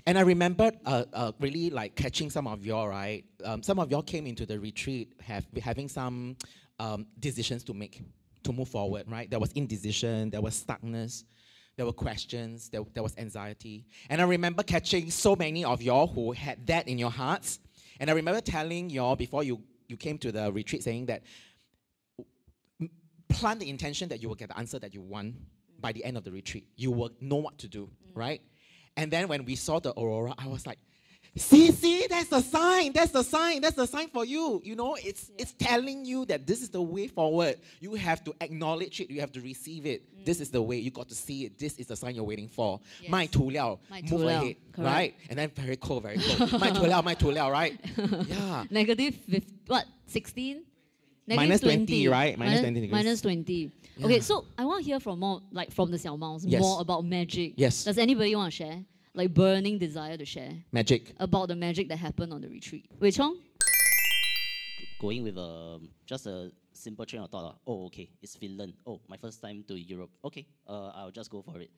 [0.07, 3.25] and I remember uh, uh, really like catching some of y'all, right?
[3.43, 6.37] Um, some of y'all came into the retreat have having some
[6.79, 8.01] um, decisions to make
[8.43, 9.29] to move forward, right?
[9.29, 11.25] There was indecision, there was stuckness,
[11.75, 13.85] there were questions, there, there was anxiety.
[14.09, 17.59] And I remember catching so many of y'all who had that in your hearts.
[17.99, 21.23] And I remember telling y'all before you, you came to the retreat saying that
[23.27, 25.35] plan the intention that you will get the answer that you want
[25.81, 26.65] by the end of the retreat.
[26.77, 28.41] You will know what to do, right?
[28.97, 30.79] And then when we saw the aurora, I was like,
[31.35, 34.59] see, see, that's the sign, that's the sign, that's the sign for you.
[34.63, 37.57] You know, it's it's telling you that this is the way forward.
[37.79, 40.01] You have to acknowledge it, you have to receive it.
[40.01, 40.25] Mm.
[40.25, 41.59] This is the way, you got to see it.
[41.59, 42.79] This is the sign you're waiting for.
[43.01, 43.11] Yes.
[43.11, 43.79] My tu liao,
[44.09, 44.95] move liao, ahead, correct.
[44.95, 45.13] right?
[45.29, 46.59] And then very cold, very cold.
[46.59, 47.79] my tu liao, my tu liao, right?
[48.27, 48.63] Yeah.
[48.71, 49.15] negative
[49.67, 50.63] what 16
[51.35, 52.37] Minus 20, right?
[52.37, 52.91] Minus Minus- 20 degrees.
[52.91, 53.71] minus 20
[54.03, 56.61] okay so i want to hear from more like from the xiao mouse Yes.
[56.61, 57.83] more about magic Yes.
[57.83, 58.77] does anybody want to share
[59.15, 61.13] like burning desire to share Magic.
[61.19, 63.35] about the magic that happened on the retreat wei chong
[64.99, 67.45] going with a just a simple train of thought.
[67.53, 68.73] uh, Oh, okay, it's Finland.
[68.85, 70.11] Oh, my first time to Europe.
[70.23, 71.71] Okay, uh, I'll just go for it.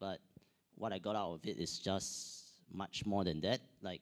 [0.00, 0.18] But
[0.76, 2.08] what I got out of it is just
[2.72, 3.60] much more than that.
[3.82, 4.00] Like,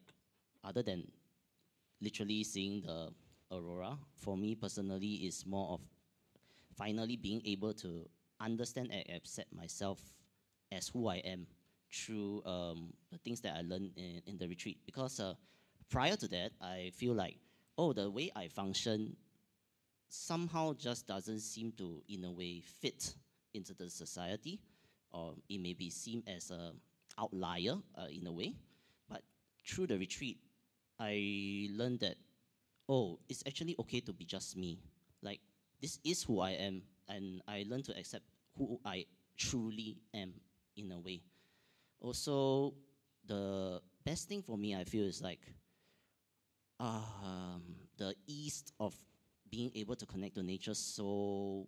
[0.64, 1.07] other than
[2.01, 3.11] literally seeing the
[3.50, 5.80] aurora, for me personally, is more of
[6.76, 8.09] finally being able to
[8.40, 10.00] understand and accept myself
[10.72, 11.46] as who I am
[11.92, 14.78] through um, the things that I learned in, in the retreat.
[14.85, 15.35] Because uh,
[15.88, 17.37] prior to that, I feel like,
[17.78, 19.16] oh, the way I function
[20.09, 23.14] somehow just doesn't seem to, in a way, fit
[23.52, 24.61] into the society,
[25.12, 26.72] or it may be seen as a
[27.18, 28.54] outlier uh, in a way.
[29.09, 29.22] But
[29.66, 30.38] through the retreat,
[30.98, 32.16] I learned that,
[32.88, 34.79] oh, it's actually okay to be just me.
[35.23, 35.40] Like,
[35.81, 38.25] this is who I am, and I learned to accept
[38.57, 40.35] who I truly am
[40.77, 41.23] in a way.
[42.01, 42.75] Also,
[43.27, 45.40] the best thing for me, I feel, is like
[46.81, 47.62] um,
[47.97, 48.94] the ease of
[49.51, 51.66] being able to connect to nature so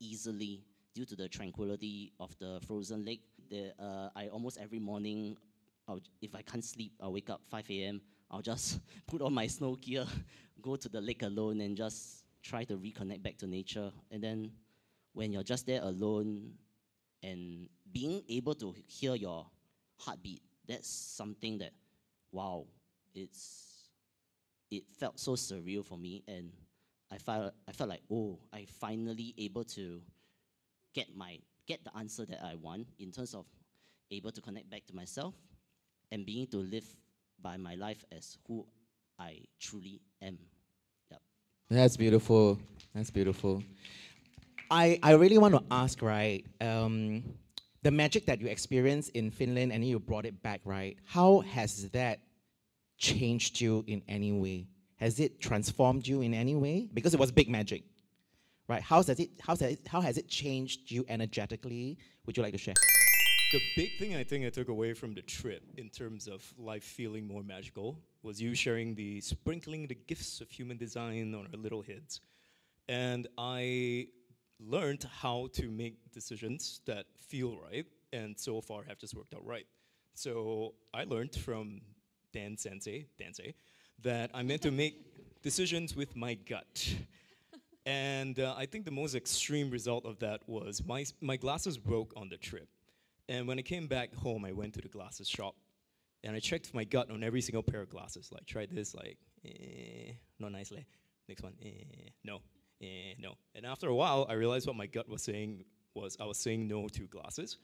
[0.00, 3.22] easily due to the tranquility of the frozen lake.
[3.50, 5.36] The, uh, I almost every morning,
[5.86, 8.00] I'll, if I can't sleep, I'll wake up 5 a.m.
[8.30, 10.06] I'll just put on my snow gear,
[10.62, 13.90] go to the lake alone, and just try to reconnect back to nature.
[14.10, 14.52] And then
[15.12, 16.52] when you're just there alone
[17.22, 19.46] and being able to hear your
[19.96, 21.72] heartbeat, that's something that,
[22.32, 22.66] wow,
[23.14, 23.68] it's
[24.70, 26.52] it felt so surreal for me and
[27.10, 30.02] I felt I felt like oh I finally able to
[30.94, 33.46] get my get the answer that I want in terms of
[34.10, 35.34] able to connect back to myself
[36.10, 36.84] and being to live
[37.42, 38.66] by my life as who
[39.18, 40.38] I truly am.
[41.10, 41.20] Yep.
[41.70, 42.58] That's beautiful.
[42.94, 43.62] That's beautiful.
[44.70, 46.44] I, I really want to ask, right?
[46.60, 47.24] Um,
[47.82, 50.96] the magic that you experienced in Finland and you brought it back, right?
[51.04, 52.20] How has that
[52.98, 54.66] changed you in any way?
[54.96, 56.88] Has it transformed you in any way?
[56.92, 57.84] Because it was big magic,
[58.68, 58.82] right?
[58.82, 61.98] How has it, how has it, how has it changed you energetically?
[62.26, 62.74] Would you like to share?
[63.50, 66.84] The big thing I think I took away from the trip in terms of life
[66.84, 71.58] feeling more magical was you sharing the sprinkling the gifts of human design on our
[71.58, 72.20] little heads.
[72.90, 74.08] And I
[74.60, 79.46] learned how to make decisions that feel right and so far have just worked out
[79.46, 79.66] right.
[80.12, 81.80] So I learned from
[82.34, 83.54] Dan Sensei, Dansei,
[84.02, 84.94] that I'm meant to make
[85.42, 86.94] decisions with my gut.
[87.86, 92.12] And uh, I think the most extreme result of that was my, my glasses broke
[92.14, 92.68] on the trip.
[93.28, 95.54] And when I came back home, I went to the glasses shop
[96.24, 98.30] and I checked my gut on every single pair of glasses.
[98.32, 100.80] Like, tried this, like, eh, not nice, leh.
[101.28, 102.40] Next one, eh, no,
[102.80, 103.34] eh, no.
[103.54, 105.64] And after a while, I realized what my gut was saying
[105.94, 107.58] was I was saying no to glasses.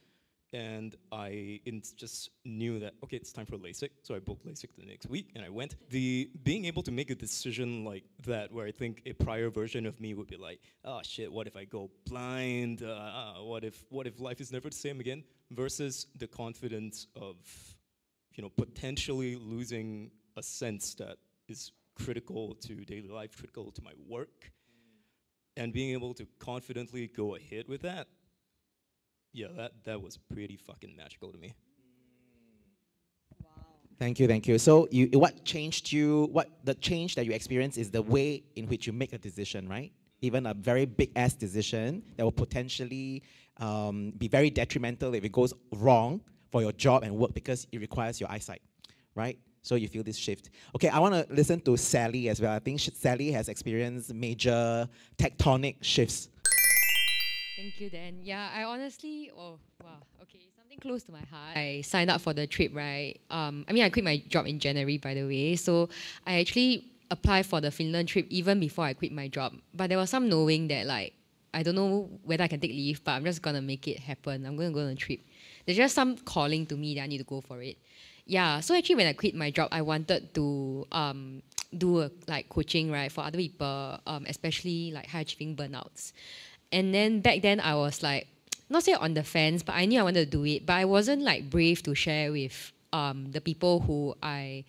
[0.52, 1.60] And I
[1.96, 3.90] just knew that, okay, it's time for LASIK.
[4.02, 5.74] So I booked LASIK the next week and I went.
[5.90, 9.84] The being able to make a decision like that, where I think a prior version
[9.84, 12.84] of me would be like, oh shit, what if I go blind?
[12.84, 15.24] Uh, what if what if life is never the same again?
[15.54, 17.36] Versus the confidence of,
[18.34, 21.16] you know, potentially losing a sense that
[21.48, 24.50] is critical to daily life, critical to my work,
[25.56, 28.08] and being able to confidently go ahead with that.
[29.32, 31.54] Yeah, that that was pretty fucking magical to me.
[33.98, 34.58] Thank you, thank you.
[34.58, 36.28] So, you, what changed you?
[36.32, 39.68] What the change that you experience is the way in which you make a decision,
[39.68, 39.92] right?
[40.20, 43.22] Even a very big ass decision that will potentially
[43.58, 47.80] um, be very detrimental if it goes wrong for your job and work because it
[47.80, 48.62] requires your eyesight,
[49.14, 49.38] right?
[49.62, 50.50] So you feel this shift.
[50.76, 52.52] Okay, I want to listen to Sally as well.
[52.52, 56.28] I think Sally has experienced major tectonic shifts.
[57.56, 58.18] Thank you, Dan.
[58.22, 61.56] Yeah, I honestly, oh, wow, okay, something close to my heart.
[61.56, 63.18] I signed up for the trip, right?
[63.30, 65.56] Um, I mean, I quit my job in January, by the way.
[65.56, 65.88] So
[66.26, 69.54] I actually applied for the Finland trip even before I quit my job.
[69.72, 71.14] But there was some knowing that, like,
[71.54, 74.44] I don't know whether I can take leave, but I'm just gonna make it happen.
[74.44, 75.20] I'm gonna go on a trip.
[75.64, 77.78] There's just some calling to me that I need to go for it.
[78.26, 81.42] Yeah, so actually when I quit my job, I wanted to um,
[81.76, 86.12] do a, like coaching, right, for other people, um, especially like high achieving burnouts.
[86.72, 88.26] And then back then I was like,
[88.68, 90.84] not say on the fence, but I knew I wanted to do it, but I
[90.84, 94.64] wasn't like brave to share with um, the people who I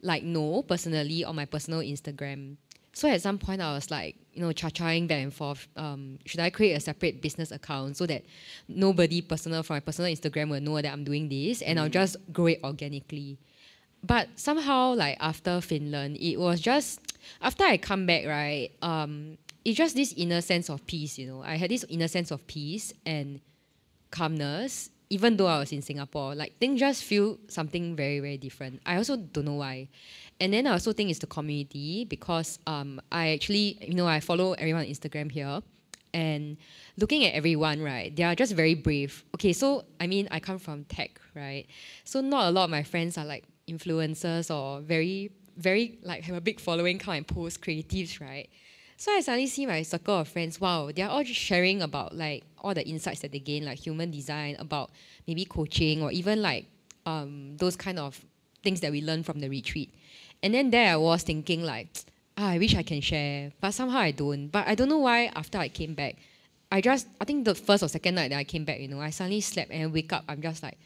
[0.00, 2.56] like know personally on my personal Instagram.
[2.94, 5.66] So at some point I was like, you know, cha-chaing back and forth.
[5.76, 8.24] Um, should I create a separate business account so that
[8.68, 12.16] nobody personal from my personal Instagram will know that I'm doing this and I'll just
[12.32, 13.38] grow it organically.
[14.02, 17.00] But somehow like after Finland, it was just
[17.40, 21.42] after I come back, right, um, it's just this inner sense of peace, you know.
[21.42, 23.40] I had this inner sense of peace and
[24.10, 26.34] calmness, even though I was in Singapore.
[26.34, 28.82] Like things just feel something very, very different.
[28.84, 29.88] I also don't know why.
[30.40, 34.20] And then I also think it's the community because um, I actually, you know, I
[34.20, 35.60] follow everyone on Instagram here.
[36.12, 36.58] And
[36.96, 39.24] looking at everyone, right, they are just very brave.
[39.34, 41.66] Okay, so I mean, I come from tech, right?
[42.04, 46.36] So not a lot of my friends are like influencers or very, very like have
[46.36, 48.48] a big following, come and post creatives, right?
[48.96, 52.44] So I suddenly see my circle of friends, wow, they're all just sharing about like
[52.58, 54.90] all the insights that they gain, like human design, about
[55.26, 56.66] maybe coaching or even like
[57.06, 58.24] um, those kind of
[58.62, 59.92] things that we learn from the retreat.
[60.42, 61.88] And then there I was thinking like,
[62.36, 64.48] ah, I wish I can share, but somehow I don't.
[64.48, 66.16] But I don't know why after I came back,
[66.70, 69.00] I just, I think the first or second night that I came back, you know,
[69.00, 70.78] I suddenly slept and wake up, I'm just like,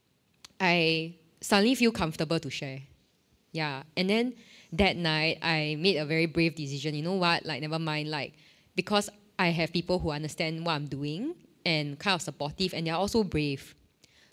[0.60, 2.80] I suddenly feel comfortable to share.
[3.52, 3.82] Yeah.
[3.96, 4.34] And then
[4.72, 6.94] that night, I made a very brave decision.
[6.94, 7.46] You know what?
[7.46, 8.10] Like, never mind.
[8.10, 8.34] Like,
[8.74, 9.08] because
[9.38, 11.34] I have people who understand what I'm doing
[11.64, 13.74] and kind of supportive, and they're also brave.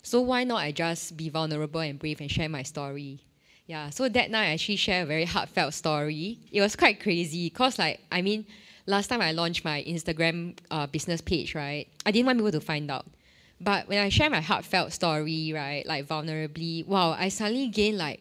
[0.02, 3.20] So why not I just be vulnerable and brave and share my story?
[3.66, 3.90] Yeah.
[3.90, 6.38] So that night, I actually share a very heartfelt story.
[6.52, 8.46] It was quite crazy because, like, I mean,
[8.86, 11.88] last time I launched my Instagram uh, business page, right?
[12.04, 13.06] I didn't want people to find out.
[13.60, 18.20] But when I share my heartfelt story, right, like vulnerably, wow, I suddenly gained like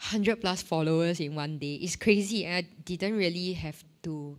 [0.00, 1.74] 100 plus followers in one day.
[1.74, 2.44] It's crazy.
[2.46, 4.38] And I didn't really have to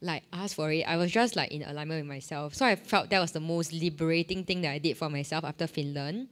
[0.00, 0.82] like ask for it.
[0.82, 2.54] I was just like in alignment with myself.
[2.54, 5.66] So I felt that was the most liberating thing that I did for myself after
[5.66, 6.28] Finland.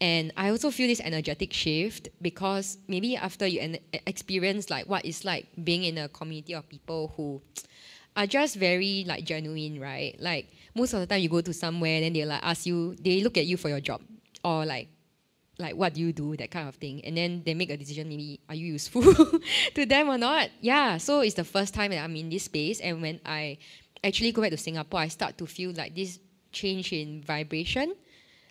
[0.00, 5.04] And I also feel this energetic shift because maybe after you en- experience like what
[5.04, 7.40] it's like being in a community of people who
[8.16, 10.16] are just very like genuine, right?
[10.20, 13.22] Like most of the time you go to somewhere, then they like ask you, they
[13.22, 14.02] look at you for your job
[14.44, 14.88] or like
[15.58, 17.04] like what do you do that kind of thing.
[17.04, 19.02] And then they make a decision maybe are you useful
[19.74, 20.50] to them or not?
[20.60, 22.80] Yeah so it's the first time that i'm in this space.
[22.80, 23.58] And when i
[24.02, 26.18] actually go back to singapore i start to feel like this
[26.54, 27.94] change in vibration.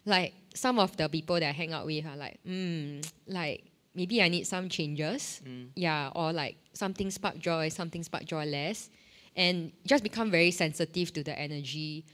[0.05, 4.21] Like some of the people that i hang out with are like mm, like maybe
[4.21, 5.41] i need some changes.
[5.75, 8.89] Yeah or like something spark joy something spark joy less.
[9.35, 12.05] And just become very sensitive to the energy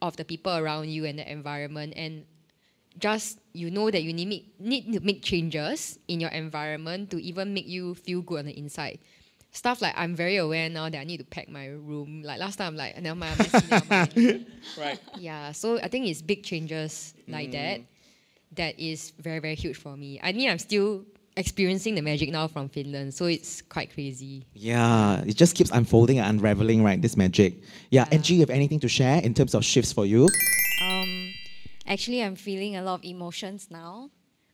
[0.00, 1.94] of the people around you and the environment.
[1.96, 2.26] And
[2.98, 7.54] just you know that you need, need to make changes in your environment to even
[7.54, 8.98] make you feel good on the inside.
[9.52, 12.22] Stuff like I'm very aware now that I need to pack my room.
[12.24, 14.46] Like last time, I'm like, never mind, I'm messy, never mind.
[14.78, 14.98] Right.
[15.18, 17.80] Yeah, so I think it's big changes like that.
[18.56, 20.20] that is very very huge for me.
[20.22, 21.04] I mean, I'm still
[21.36, 24.46] experiencing the magic now from Finland, so it's quite crazy.
[24.54, 27.00] Yeah, it just keeps unfolding and unraveling, right?
[27.00, 27.62] This magic.
[27.90, 30.28] Yeah, Angie, you have anything to share in terms of shifts for you?
[30.82, 31.32] Um,
[31.86, 34.10] actually, I'm feeling a lot of emotions now.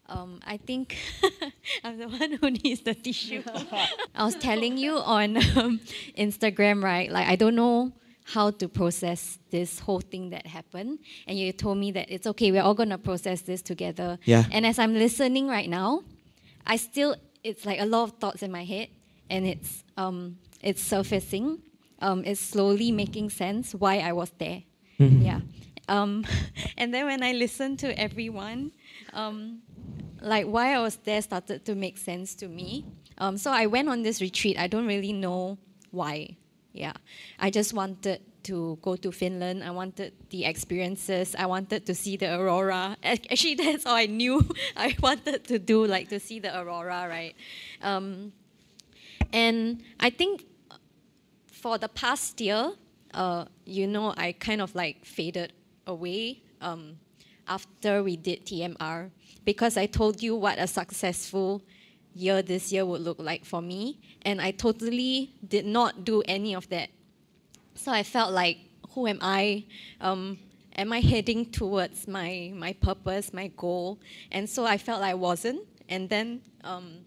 [0.08, 0.96] Um, I think
[1.84, 3.42] I'm the one who needs the tissue.
[4.14, 5.80] I was telling you on um,
[6.16, 7.10] Instagram, right?
[7.10, 7.92] Like, I don't know
[8.24, 10.98] how to process this whole thing that happened.
[11.26, 14.18] And you told me that it's okay, we're all going to process this together.
[14.24, 14.44] Yeah.
[14.50, 16.02] And as I'm listening right now,
[16.66, 17.14] I still,
[17.44, 18.88] it's like a lot of thoughts in my head,
[19.30, 21.62] and it's, um, it's surfacing.
[22.00, 24.62] Um, it's slowly making sense why I was there.
[24.98, 25.24] Mhm.
[25.24, 25.40] Yeah.
[25.88, 26.24] Um,
[26.76, 28.72] and then when I listened to everyone,
[29.12, 29.62] um,
[30.20, 32.84] like why I was there started to make sense to me.
[33.18, 34.58] Um, so I went on this retreat.
[34.58, 35.58] I don't really know
[35.90, 36.36] why.
[36.72, 36.92] Yeah,
[37.38, 39.64] I just wanted to go to Finland.
[39.64, 41.34] I wanted the experiences.
[41.38, 42.96] I wanted to see the aurora.
[43.02, 44.46] Actually, that's all I knew.
[44.76, 47.34] I wanted to do, like to see the aurora, right?
[47.82, 48.32] Um,
[49.32, 50.44] and I think
[51.50, 52.72] for the past year,
[53.14, 55.52] uh, you know, I kind of like faded
[55.86, 56.98] away um,
[57.48, 59.10] after we did TMR
[59.44, 61.62] because I told you what a successful
[62.14, 66.54] year this year would look like for me, and I totally did not do any
[66.54, 66.88] of that.
[67.74, 68.58] So I felt like,
[68.90, 69.64] who am I?
[70.00, 70.38] Um,
[70.76, 73.98] am I heading towards my my purpose, my goal?
[74.32, 77.04] And so I felt I wasn't, and then um,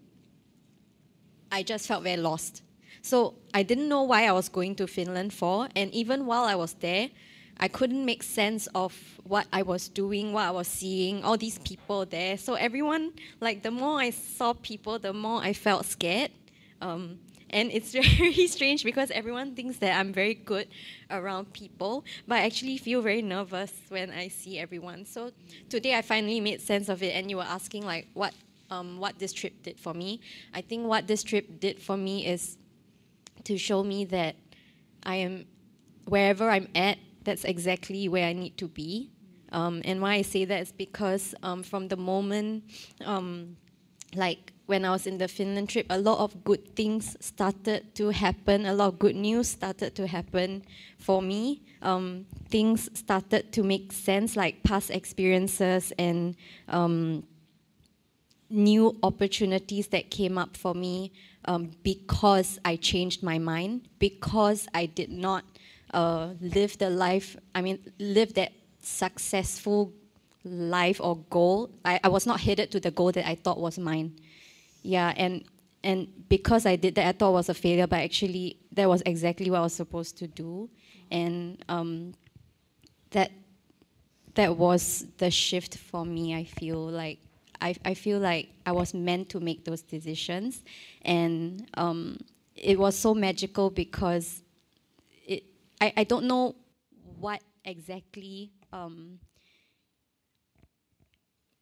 [1.50, 2.62] I just felt very lost.
[3.02, 6.54] So I didn't know why I was going to Finland for, and even while I
[6.54, 7.10] was there,
[7.60, 8.94] I couldn't make sense of
[9.24, 12.38] what I was doing, what I was seeing, all these people there.
[12.38, 16.30] So everyone, like the more I saw people, the more I felt scared.
[16.80, 17.18] Um,
[17.50, 20.68] and it's very strange because everyone thinks that I'm very good
[21.10, 25.04] around people, but I actually feel very nervous when I see everyone.
[25.04, 25.30] So
[25.68, 28.32] today I finally made sense of it, and you were asking like what
[28.70, 30.20] um, what this trip did for me.
[30.54, 32.56] I think what this trip did for me is
[33.44, 34.36] to show me that
[35.02, 35.46] I am
[36.06, 39.10] wherever I'm at, that's exactly where I need to be.
[39.52, 42.64] Um, and why I say that is because um, from the moment,
[43.04, 43.56] um,
[44.14, 48.10] like when I was in the Finland trip, a lot of good things started to
[48.10, 48.66] happen.
[48.66, 50.62] A lot of good news started to happen
[50.98, 51.62] for me.
[51.82, 56.36] Um, things started to make sense, like past experiences and
[56.68, 57.24] um,
[58.48, 61.12] new opportunities that came up for me
[61.46, 65.44] um, because I changed my mind, because I did not
[65.92, 69.92] uh, live the life, I mean, live that successful
[70.44, 71.70] life or goal.
[71.84, 74.16] I, I was not headed to the goal that I thought was mine.
[74.82, 75.44] Yeah, and
[75.82, 79.50] and because I did that, I thought was a failure, but actually that was exactly
[79.50, 80.68] what I was supposed to do,
[81.10, 82.14] and um,
[83.10, 83.30] that
[84.34, 86.34] that was the shift for me.
[86.34, 87.18] I feel like
[87.60, 90.62] I, I feel like I was meant to make those decisions,
[91.02, 92.18] and um,
[92.54, 94.42] it was so magical because
[95.80, 96.56] I, I don't know
[97.18, 99.18] what exactly um,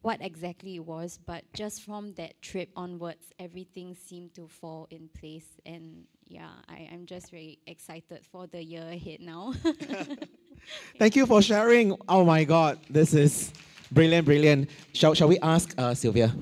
[0.01, 5.09] what exactly it was, but just from that trip onwards, everything seemed to fall in
[5.19, 9.53] place, and yeah, I, I'm just very excited for the year ahead now.
[10.99, 11.97] Thank you for sharing.
[12.07, 13.51] Oh my God, this is
[13.91, 14.69] brilliant, brilliant.
[14.93, 16.33] Shall, shall we ask uh, Sylvia?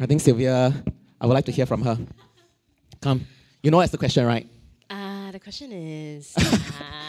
[0.00, 0.74] I think Sylvia,
[1.20, 1.98] I would like to hear from her.
[3.00, 3.26] Come.
[3.62, 4.48] You know that's the question, right?
[4.90, 6.34] Uh, the question is.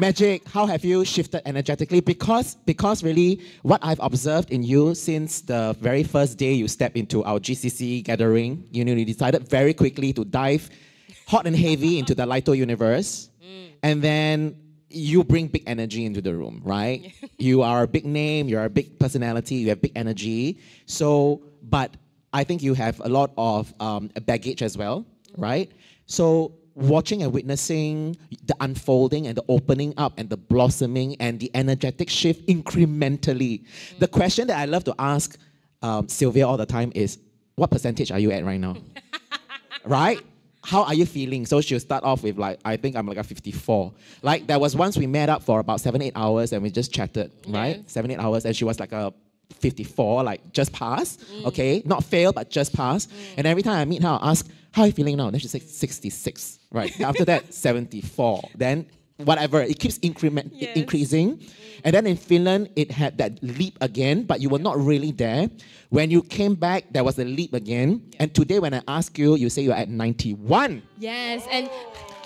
[0.00, 1.98] Magic, how have you shifted energetically?
[1.98, 6.96] Because because really what I've observed in you since the very first day you stepped
[6.96, 10.70] into our GCC gathering, you know, you decided very quickly to dive
[11.26, 13.30] hot and heavy into the Lito universe.
[13.82, 14.56] And then
[14.88, 17.12] you bring big energy into the room, right?
[17.38, 20.60] you are a big name, you're a big personality, you have big energy.
[20.86, 21.96] So, but
[22.32, 25.04] I think you have a lot of um, baggage as well,
[25.36, 25.72] right?
[26.06, 28.16] So, watching and witnessing
[28.46, 33.64] the unfolding and the opening up and the blossoming and the energetic shift incrementally.
[33.98, 35.36] The question that I love to ask
[35.82, 37.18] um, Sylvia all the time is,
[37.56, 38.76] what percentage are you at right now?
[39.84, 40.20] right?
[40.62, 41.46] How are you feeling?
[41.46, 43.92] So she'll start off with like, I think I'm like a 54.
[44.22, 46.92] Like there was once we met up for about seven, eight hours and we just
[46.92, 47.88] chatted, right?
[47.90, 49.12] Seven, eight hours, and she was like a
[49.54, 51.46] 54, like just pass, mm.
[51.46, 51.82] okay?
[51.84, 53.06] Not fail, but just pass.
[53.06, 53.12] Mm.
[53.38, 55.30] And every time I meet her, I'll ask, how are you feeling now?
[55.30, 57.00] Then she says 66, right?
[57.00, 58.42] After that, 74.
[58.54, 58.86] Then
[59.16, 61.38] whatever, it keeps increment i- increasing.
[61.38, 61.52] Mm.
[61.84, 65.48] And then in Finland, it had that leap again, but you were not really there.
[65.90, 68.02] When you came back, there was a leap again.
[68.18, 70.82] And today, when I ask you, you say you're at 91.
[70.98, 71.70] Yes, and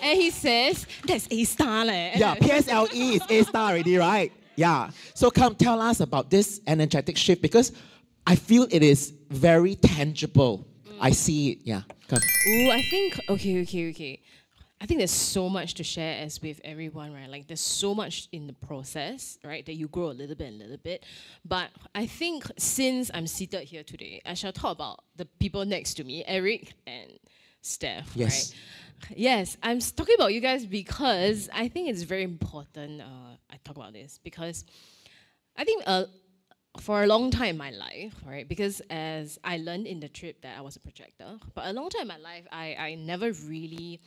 [0.02, 2.12] and he says that's A star leh.
[2.16, 4.32] Yeah, PSLE is A star already, right?
[4.57, 4.90] Yeah.
[5.14, 7.72] So come tell us about this energetic shift because
[8.26, 10.66] I feel it is very tangible.
[11.00, 11.59] I see it.
[11.64, 11.82] Yeah.
[12.09, 12.20] Come.
[12.48, 14.22] Ooh, I think okay, okay, okay.
[14.80, 17.28] I think there's so much to share as with everyone, right?
[17.28, 19.64] Like there's so much in the process, right?
[19.64, 21.05] That you grow a little bit, a little bit.
[21.44, 25.94] But I think since I'm seated here today, I shall talk about the people next
[25.94, 27.12] to me, Eric and
[27.61, 28.11] Steph.
[28.16, 28.50] Yes.
[28.50, 28.61] Right?
[29.11, 33.00] Yes, I'm talking about you guys because I think it's very important.
[33.00, 34.64] Uh, I talk about this because
[35.57, 36.05] I think uh,
[36.80, 38.48] for a long time in my life, right?
[38.48, 41.90] Because as I learned in the trip that I was a projector, but a long
[41.90, 44.00] time in my life, I, I never really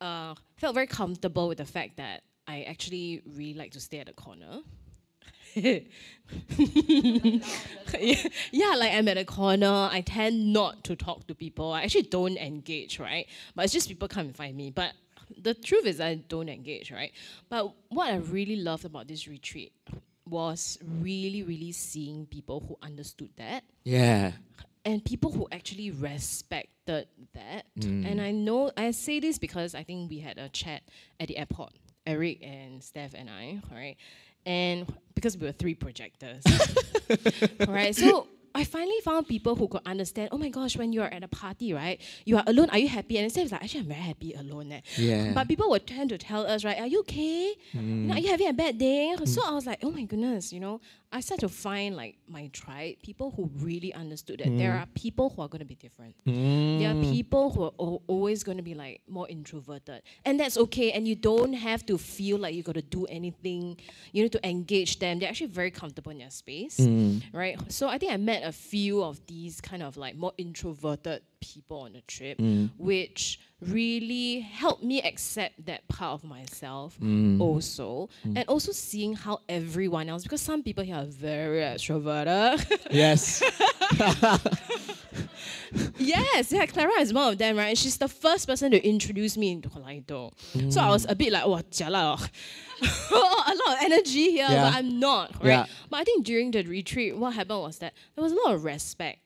[0.00, 4.06] uh, felt very comfortable with the fact that I actually really like to stay at
[4.06, 4.60] the corner.
[5.56, 5.80] Yeah,
[8.76, 9.88] like I'm at a corner.
[9.90, 11.72] I tend not to talk to people.
[11.72, 13.26] I actually don't engage, right?
[13.54, 14.70] But it's just people come and find me.
[14.70, 14.92] But
[15.40, 17.12] the truth is, I don't engage, right?
[17.48, 19.72] But what I really loved about this retreat
[20.26, 24.32] was really, really seeing people who understood that Yeah.
[24.84, 27.64] and people who actually respected that.
[27.80, 28.10] Mm.
[28.10, 30.82] And I know I say this because I think we had a chat
[31.18, 31.72] at the airport,
[32.06, 33.96] Eric and Steph and I, right?
[34.48, 36.42] And because we were three projectors,
[37.68, 37.94] right?
[37.94, 40.30] So I finally found people who could understand.
[40.32, 42.00] Oh my gosh, when you are at a party, right?
[42.24, 42.70] You are alone.
[42.70, 43.18] Are you happy?
[43.18, 44.72] And Steph was like, actually, I'm very happy alone.
[44.72, 44.80] Eh.
[44.96, 45.32] Yeah.
[45.34, 46.80] But people would tend to tell us, right?
[46.80, 47.54] Are you okay?
[47.74, 49.14] You know, are you having a bad day?
[49.26, 50.80] So I was like, oh my goodness, you know,
[51.10, 54.82] I started to find like my tribe, people who really understood that there Mm.
[54.82, 56.14] are people who are going to be different.
[56.26, 57.10] There are Mm.
[57.12, 60.92] people who are al- always going to be like more introverted, and that's okay.
[60.92, 63.78] And you don't have to feel like you got to do anything.
[64.12, 65.18] You need to engage them.
[65.18, 67.22] They're actually very comfortable in their space, Mm.
[67.32, 67.56] right?
[67.72, 71.80] So I think I met a few of these kind of like more introverted people
[71.80, 72.70] on the trip, Mm.
[72.78, 77.40] which really helped me accept that part of myself Mm.
[77.40, 78.36] also, Mm.
[78.38, 82.58] and also seeing how everyone else, because some people here are very extroverted.
[82.90, 83.42] Yes.
[85.98, 87.76] Yes, yeah, Clara is one of them, right?
[87.76, 90.32] She's the first person to introduce me into Kaleido.
[90.72, 92.30] So I was a bit like, oh, jialat.
[93.10, 93.44] oh.
[93.46, 94.70] a lot of energy here, Yeah.
[94.70, 95.48] but I'm not, right?
[95.50, 95.66] Yeah.
[95.90, 98.64] But I think during the retreat, what happened was that there was a lot of
[98.64, 99.18] respect.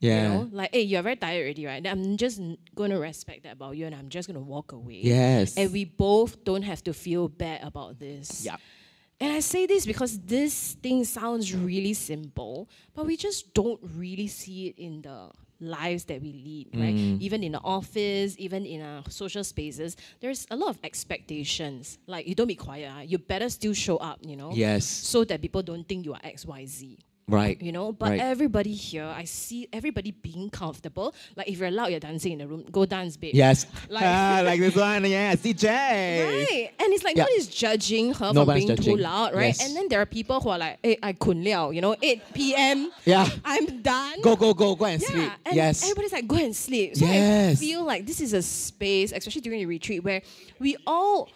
[0.00, 0.22] Yeah.
[0.22, 1.86] You know, like, hey, you're very tired already, right?
[1.86, 2.40] I'm just
[2.74, 5.00] going to respect that about you and I'm just going to walk away.
[5.02, 5.56] Yes.
[5.56, 8.44] And we both don't have to feel bad about this.
[8.44, 8.56] Yeah.
[9.20, 14.28] And I say this because this thing sounds really simple, but we just don't really
[14.28, 15.30] see it in the
[15.60, 16.94] lives that we lead, right?
[16.94, 17.20] Mm.
[17.20, 21.98] Even in the office, even in our social spaces, there's a lot of expectations.
[22.06, 24.52] Like you don't be quiet, ah, you better still show up, you know?
[24.54, 24.86] Yes.
[24.86, 26.96] So that people don't think you are XYZ.
[27.30, 27.60] Right.
[27.62, 28.20] You know, but Right.
[28.20, 31.14] everybody here, I see everybody being comfortable.
[31.36, 33.34] Like if you're allowed, you're dancing in the room, go dance, babe.
[33.34, 33.66] Yes.
[33.88, 35.04] Like, Ah, like this one.
[35.04, 35.36] Yes.
[35.40, 35.66] DJ.
[35.68, 36.70] Right.
[36.78, 37.24] And it's like Yeah.
[37.24, 38.96] nobody's judging her Nobody's for being judging.
[38.96, 39.46] too loud, right?
[39.56, 39.64] Yes.
[39.66, 42.22] And then there are people who are like, hey, I kun liao, you know, 8
[42.34, 42.90] p.m.
[43.04, 43.28] Yeah.
[43.44, 44.20] I'm done.
[44.22, 45.08] Go, go, go, go and yeah.
[45.08, 45.32] sleep.
[45.46, 45.82] And yes.
[45.82, 46.96] everybody's like, go and sleep.
[46.96, 47.60] So I Yes.
[47.60, 50.22] feel like this is a space, especially during the retreat, where
[50.58, 51.28] we all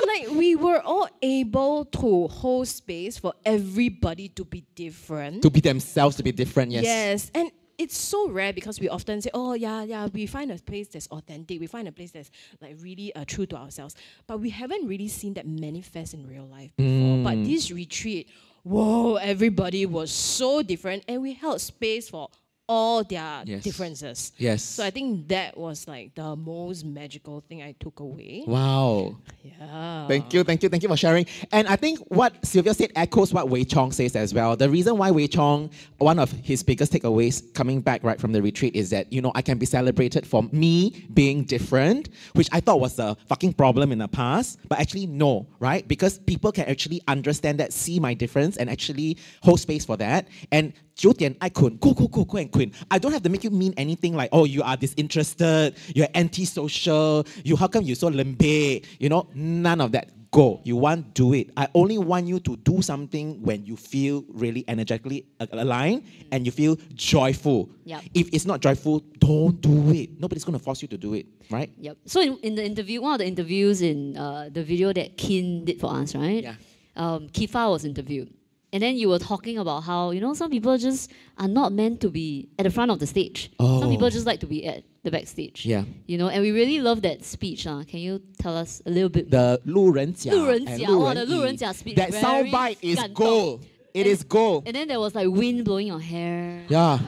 [0.00, 5.42] yeah, like we were all able to hold space for everybody to be different.
[5.42, 6.70] To be themselves, to be different.
[6.72, 6.84] Yes.
[6.84, 10.58] Yes, and it's so rare because we often say, "Oh yeah, yeah," we find a
[10.58, 11.58] place that's authentic.
[11.60, 12.30] We find a place that's
[12.60, 13.94] like really uh, true to ourselves.
[14.26, 17.24] But we haven't really seen that manifest in real life before.
[17.24, 17.46] But Mm.
[17.46, 18.28] this retreat,
[18.62, 22.28] whoa, everybody was so different, and we held space for
[22.72, 23.62] all their Yes.
[23.62, 24.32] differences.
[24.38, 24.62] Yes.
[24.62, 28.44] So I think that was like the most magical thing I took away.
[28.46, 29.18] Wow.
[29.44, 30.06] Yeah.
[30.08, 31.26] Thank you, thank you, thank you for sharing.
[31.52, 34.56] And I think what Sylvia said echoes what Wei Chong says as well.
[34.56, 38.40] The reason why Wei Chong, one of his biggest takeaways coming back right from the
[38.40, 42.60] retreat is that, you know, I can be celebrated for me being different, which I
[42.60, 44.58] thought was a fucking problem in the past.
[44.68, 45.86] But actually, no, right?
[45.86, 50.28] Because people can actually understand that, see my difference, and actually hold space for that.
[50.50, 52.72] And 九点 I couldn't go go go go and quit.
[52.90, 57.24] I don't have to make you mean anything like oh you are disinterested, you're antisocial,
[57.44, 60.08] you how come you so limbe, you know none of that.
[60.32, 61.50] Go, you want to do it.
[61.58, 66.52] I only want you to do something when you feel really energetically aligned and you
[66.52, 67.68] feel joyful.
[67.84, 68.02] Yep.
[68.14, 70.18] If it's not joyful, don't do it.
[70.18, 71.70] Nobody's gonna force you to do it, right?
[71.76, 71.98] Yep.
[72.06, 75.66] So in, in the interview, one of the interviews in uh, the video that Keen
[75.66, 76.42] did for us, right?
[76.42, 76.54] Yeah.
[76.96, 78.32] Um, Kifa was interviewed.
[78.72, 82.00] And then you were talking about how, you know, some people just are not meant
[82.00, 83.52] to be at the front of the stage.
[83.58, 83.80] Oh.
[83.80, 84.10] Some people oh.
[84.10, 85.66] just like to be at the backstage.
[85.66, 85.84] Yeah.
[86.06, 87.66] You know, and we really love that speech.
[87.66, 87.84] Uh.
[87.84, 89.30] Can you tell us a little bit?
[89.30, 91.96] The Lu Ren Lu Ren Oh, the Lu speech.
[91.96, 93.66] That soundbite is gold.
[93.92, 94.62] It and, is gold.
[94.66, 96.64] And then there was like wind blowing your hair.
[96.68, 96.98] Yeah.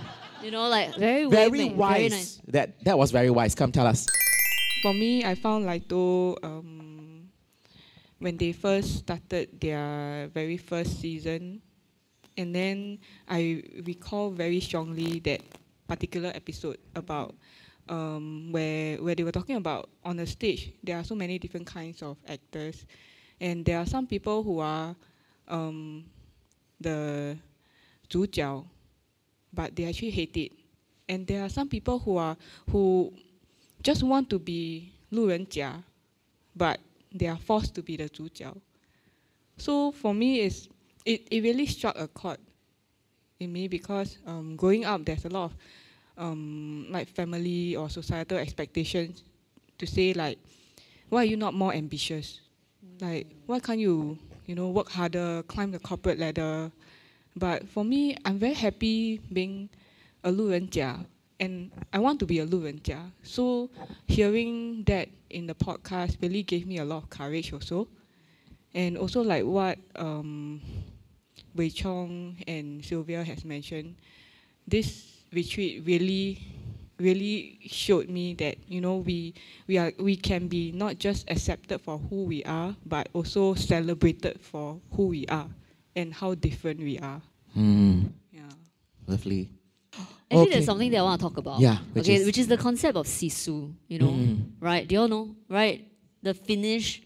[0.42, 1.96] You know, like very Very wise.
[1.96, 2.40] Very nice.
[2.48, 3.54] That that was very wise.
[3.54, 4.06] Come tell us.
[4.82, 6.83] For me, I found like two um,
[8.23, 11.61] when they first started their very first season,
[12.37, 15.41] and then I recall very strongly that
[15.87, 17.35] particular episode about
[17.89, 21.65] um, where where they were talking about on the stage there are so many different
[21.65, 22.85] kinds of actors,
[23.41, 24.95] and there are some people who are
[25.47, 26.05] um,
[26.79, 27.37] the
[28.09, 28.63] 主角,
[29.53, 30.51] but they actually hate it,
[31.07, 32.37] and there are some people who are
[32.71, 33.11] who
[33.81, 35.83] just want to be 路人甲,
[36.55, 36.77] but
[37.13, 38.53] they are forced to be the 主角.
[39.57, 40.69] So for me, it's,
[41.05, 42.39] it, it really struck a chord
[43.39, 45.55] in me because um, growing up, there's a lot of
[46.17, 49.23] um, like family or societal expectations
[49.77, 50.37] to say like,
[51.09, 52.41] why are you not more ambitious?
[53.01, 56.71] Like, why can't you, you know, work harder, climb the corporate ladder?
[57.35, 59.69] But for me, I'm very happy being
[60.23, 61.05] a 路人甲
[61.39, 63.11] and I want to be a 路人甲.
[63.23, 63.69] So
[64.07, 67.87] hearing that in the podcast really gave me a lot of courage also.
[68.73, 70.61] And also like what um,
[71.55, 73.95] Wei Chong and Sylvia has mentioned,
[74.67, 76.39] this retreat really
[76.99, 79.33] really showed me that you know we
[79.67, 84.37] we are we can be not just accepted for who we are but also celebrated
[84.41, 85.47] for who we are
[85.95, 87.21] and how different we are.
[87.57, 88.11] Mm.
[88.31, 88.51] Yeah.
[89.07, 89.49] Lovely.
[90.34, 90.52] Actually, Okay.
[90.54, 91.60] there's something that I want to talk about.
[91.60, 93.72] Yeah, which okay, is- which is the concept of sisu.
[93.88, 94.36] You know, Mm.
[94.60, 94.86] right?
[94.88, 95.36] Do you all know?
[95.48, 95.86] Right,
[96.22, 97.02] the Finnish.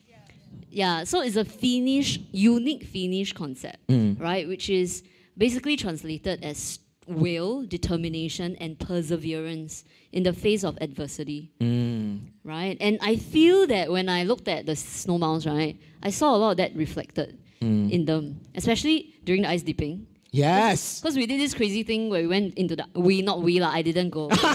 [0.70, 1.04] Yeah.
[1.04, 4.20] so it's a Finnish, unique Finnish concept, Mm.
[4.20, 4.46] right?
[4.46, 5.02] Which is
[5.36, 11.50] basically translated as will, determination, and perseverance in the face of adversity.
[11.60, 12.20] Mm.
[12.44, 12.76] right?
[12.80, 16.50] And I feel that when I looked at the Snowmaos, right, I saw a lot
[16.52, 17.90] of that reflected Mm.
[17.90, 20.06] in them, especially during the ice dipping.
[20.30, 21.00] Yes.
[21.00, 23.70] Because we did this crazy thing where we went into the we not we lah.
[23.72, 24.50] I didn't go because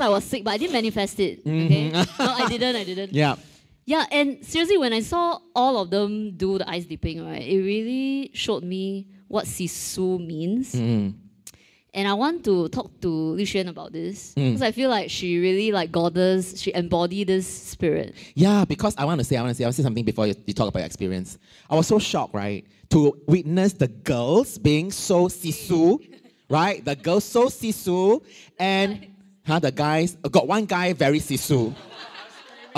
[0.00, 1.40] I was sick, but I didn't manifest it.
[1.40, 2.18] Okay, Mhm.
[2.18, 2.76] no, I didn't.
[2.76, 3.12] I didn't.
[3.12, 3.36] Yeah.
[3.88, 7.56] Yeah, and seriously, when I saw all of them do the ice dipping, right, it
[7.58, 10.74] really showed me what sisu means.
[10.76, 11.14] Mm.
[11.98, 14.44] And I want to talk to Li Xuan about this Mm.
[14.54, 16.54] because I feel like she really like goddess.
[16.62, 18.14] She embodied this spirit.
[18.36, 20.04] Yeah, because I want to say, I want to say, I want to say something
[20.04, 21.38] before you, you talk about your experience.
[21.68, 25.98] I was so shocked, right, to witness the girls being so sisu,
[26.48, 26.84] right?
[26.84, 28.22] The girls so sisu,
[28.60, 28.90] and
[29.44, 31.74] huh, the guys got one guy very sisu.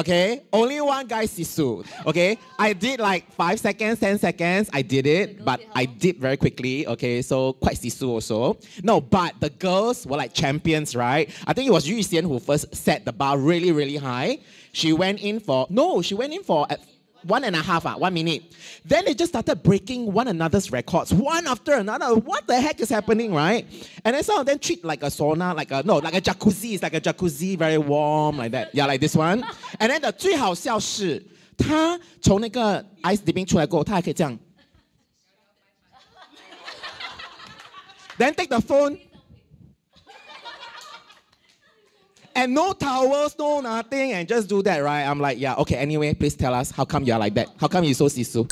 [0.00, 1.84] Okay, only one guy sisu.
[2.06, 4.70] Okay, I did like five seconds, ten seconds.
[4.72, 6.86] I did it, but I did very quickly.
[6.86, 8.56] Okay, so quite sisu also.
[8.82, 11.28] No, but the girls were like champions, right?
[11.46, 14.38] I think it was Yu Xian who first set the bar really, really high.
[14.72, 16.76] She went in for no, she went in for uh,
[17.23, 18.43] one and a half, uh, one minute.
[18.85, 22.13] Then they just started breaking one another's records, one after another.
[22.13, 23.65] What the heck is happening, right?
[24.03, 26.73] And then some of them treat like a sauna, like a no, like a jacuzzi.
[26.73, 28.75] It's like a jacuzzi, very warm, like that.
[28.75, 29.43] Yeah, like this one.
[29.79, 31.25] And then the 最好笑是，
[31.57, 34.37] 他从那个 ice dipping 出来过后，他还可以这样。
[38.19, 38.99] Then take the phone.
[42.40, 45.02] And no towels, no nothing, and just do that, right?
[45.02, 47.50] I'm like, yeah, okay, anyway, please tell us how come you're like that?
[47.60, 48.50] How come you so sisu?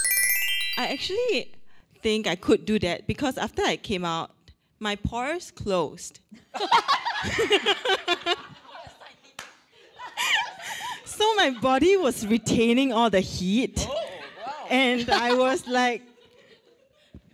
[0.76, 1.54] I actually
[2.02, 4.30] think I could do that because after I came out,
[4.78, 6.20] my pores closed.
[11.06, 13.86] so my body was retaining all the heat.
[13.88, 16.02] Oh, and I was like,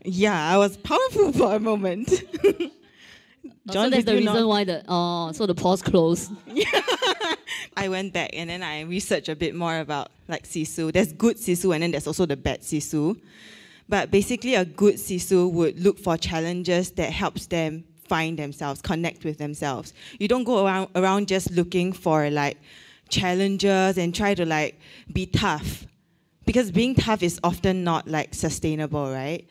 [0.05, 2.23] yeah, I was powerful for a moment.
[3.69, 6.31] Oh, so that's the reason why the oh, so the pores closed.
[7.77, 10.93] I went back and then I researched a bit more about like sisu.
[10.93, 13.19] There's good sisu and then there's also the bad sisu.
[13.89, 19.25] But basically, a good sisu would look for challenges that helps them find themselves, connect
[19.25, 19.93] with themselves.
[20.19, 22.59] You don't go around around just looking for like
[23.09, 24.79] challenges and try to like
[25.13, 25.87] be tough,
[26.47, 29.47] because being tough is often not like sustainable, right?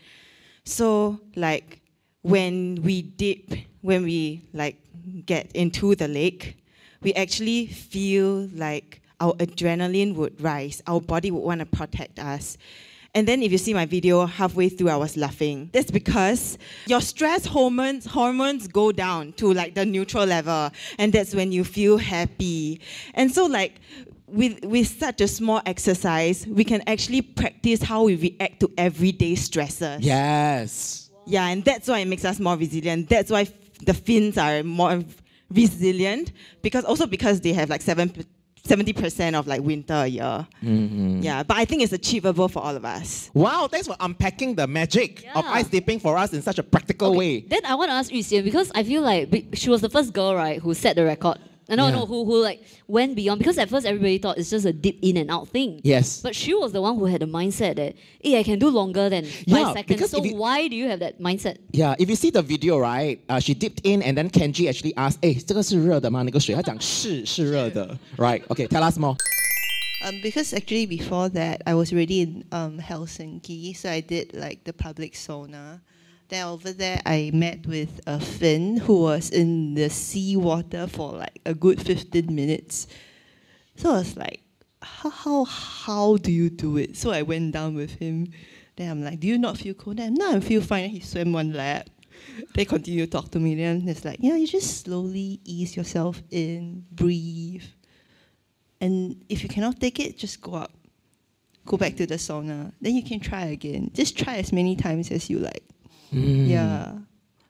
[0.65, 1.81] So like
[2.21, 3.51] when we dip,
[3.83, 4.77] when we like
[5.25, 6.57] get into the lake,
[7.01, 10.81] we actually feel like our adrenaline would rise.
[10.87, 12.57] Our body would want to protect us.
[13.13, 15.69] And then if you see my video, halfway through I was laughing.
[15.71, 16.57] That's because
[16.87, 20.71] your stress hormones hormones go down to like the neutral level.
[20.97, 22.81] And that's when you feel happy.
[23.13, 23.81] And so like
[24.27, 29.35] with, with such a small exercise, we can actually practice how we react to everyday
[29.35, 30.01] stresses.
[30.01, 31.11] Yes.
[31.25, 33.09] Yeah, and that's why it makes us more resilient.
[33.09, 33.47] That's why
[33.85, 35.03] the Finns are more
[35.49, 36.31] resilient
[36.61, 38.11] because also because they have like seven.
[38.65, 40.47] 70% of like winter a year.
[40.63, 41.21] Mhm.
[41.21, 43.29] Yeah, but I think it's achievable for all of us.
[43.33, 47.13] Wow, thanks for unpacking the magic of ice dipping for us in such a practical
[47.13, 47.41] way.
[47.41, 50.33] Then I want to ask Yu because I feel like she was the first girl,
[50.33, 51.39] right, who set the record
[51.70, 51.96] Uh, No, Yeah.
[51.96, 54.96] no, who who like went beyond because at first everybody thought it's just a dip
[55.02, 55.80] in and out thing.
[55.84, 56.20] Yes.
[56.22, 57.92] But she was the one who had the mindset that,
[58.24, 59.84] hey, I can do longer than five Yeah, seconds.
[59.86, 61.56] because So if you- why do you have that mindset?
[61.72, 63.20] Yeah, if you see the video, right?
[63.28, 66.22] Uh, she dipped in and then Kenji actually asked, "哎，这个是热的吗？
[66.24, 68.40] 那个水？”他讲是是热的，right?
[68.48, 69.16] Okay, tell us more.
[70.00, 74.60] Um, because actually before that, I was already in um, Helsinki, so I did like
[74.64, 75.80] the public sauna.
[76.29, 81.13] Then over there, I met with a Finn who was in the sea water for
[81.13, 82.87] like a good 15 minutes.
[83.75, 84.41] So I was like,
[84.81, 86.97] how, how, how do you do it?
[86.97, 88.31] So I went down with him.
[88.75, 89.97] Then I'm like, do you not feel cold?
[89.97, 90.89] Then no, I feel fine.
[90.89, 91.89] He swam one lap.
[92.55, 93.55] They continue to talk to me.
[93.55, 97.63] Then it's like, yeah, you just slowly ease yourself in, breathe.
[98.81, 100.71] And if you cannot take it, just go up.
[101.65, 102.73] Go back to the sauna.
[102.81, 103.91] Then you can try again.
[103.93, 105.63] Just try as many times as you like.
[106.13, 106.47] Mm.
[106.47, 106.93] Yeah.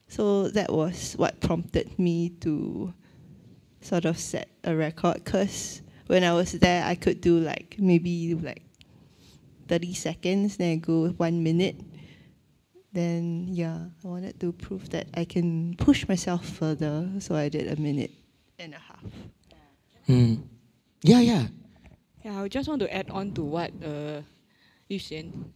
[0.07, 2.93] So that was what prompted me to
[3.82, 8.34] sort of set a record because when I was there, I could do like maybe
[8.36, 8.64] like
[9.68, 11.76] 30 seconds, then I go one minute.
[12.93, 17.09] Then, yeah, I wanted to prove that I can push myself further.
[17.20, 18.11] So I did a minute
[18.59, 19.03] and a half.
[20.07, 20.43] Mm.
[21.01, 21.47] Yeah, yeah.
[22.24, 24.22] Yeah, I just want to add on to what uh,
[24.88, 25.51] Yu Xian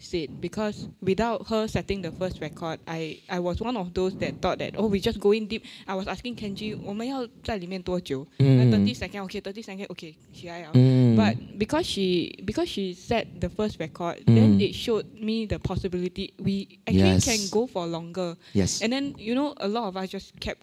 [0.00, 4.40] said because without her setting the first record, I, I was one of those that
[4.42, 5.64] thought that oh we just go in deep.
[5.88, 8.26] I was asking Kenji 我们要在里面多久？
[8.38, 10.70] 嗯 Like thirty second okay thirty second okay 起来了。
[10.74, 15.58] 嗯 But because she because she set the first record, then 嗯 it showed me the
[15.58, 17.24] possibility we actually Yes.
[17.24, 18.36] can go for longer.
[18.52, 18.82] Yes.
[18.82, 20.60] And then you know a lot of us just kept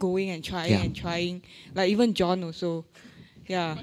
[0.00, 0.82] going and trying Yeah.
[0.82, 1.42] and trying.
[1.74, 2.84] Like even John also.
[3.48, 3.76] Yeah.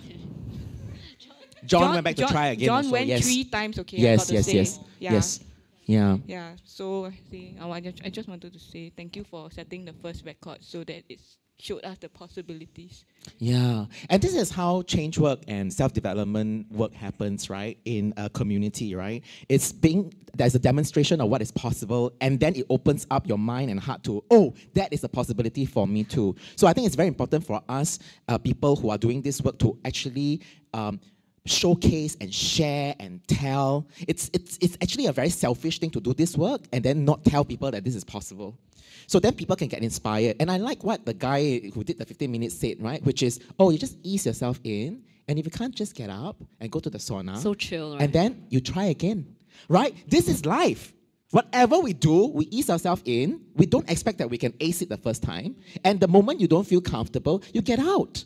[1.67, 2.67] John, went back to John- try again.
[2.67, 3.25] John also, went yes.
[3.25, 3.79] three times.
[3.79, 5.13] Okay, Yes, yes, yes, Yeah.
[5.13, 5.41] yes.
[5.87, 6.17] Yeah.
[6.27, 6.53] Yeah.
[6.65, 7.57] So I see.
[7.61, 10.79] I, wa- I just wanted to say thank you for setting the first record so
[10.85, 11.21] that it
[11.59, 13.05] showed us the possibilities.
[13.39, 17.79] Yeah, and this is how change work and self-development work happens, right?
[17.85, 19.23] In a community, right?
[19.49, 23.39] It's being there's a demonstration of what is possible, and then it opens up your
[23.39, 26.35] mind and heart to, oh, that is a possibility for me too.
[26.57, 29.59] So I think it's very important for us, uh, people who are doing this work,
[29.59, 30.41] to actually.
[30.73, 30.99] Um,
[31.47, 36.15] showcase and share and tell it's it's it's actually a very selfish thing to do
[36.15, 38.59] this work and then not tell people that this is possible
[39.07, 40.37] so then people can get inspired.
[40.41, 43.03] And I like what the guy who did the 15 minutes said, right?
[43.05, 45.03] Which is, oh, you just ease yourself in.
[45.29, 47.37] And if you can't just get up and go to the sauna.
[47.39, 48.03] So chill, right?
[48.03, 49.37] And then you try again,
[49.69, 49.95] right?
[50.09, 50.93] This is life.
[51.31, 53.41] Whatever we do, we ease ourselves in.
[53.57, 55.57] We don't expect that we can ace it the first time.
[55.83, 58.25] And the moment you don't feel comfortable, you get out.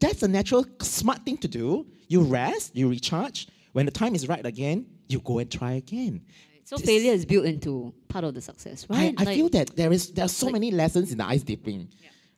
[0.00, 1.86] That's a natural, smart thing to do.
[2.08, 3.48] You rest, you recharge.
[3.72, 6.22] When the time is right again, you go and try again.
[6.64, 9.14] So failure is built into part of the success, right?
[9.18, 11.88] I Like- feel that there is there are so many lessons in the ice dipping,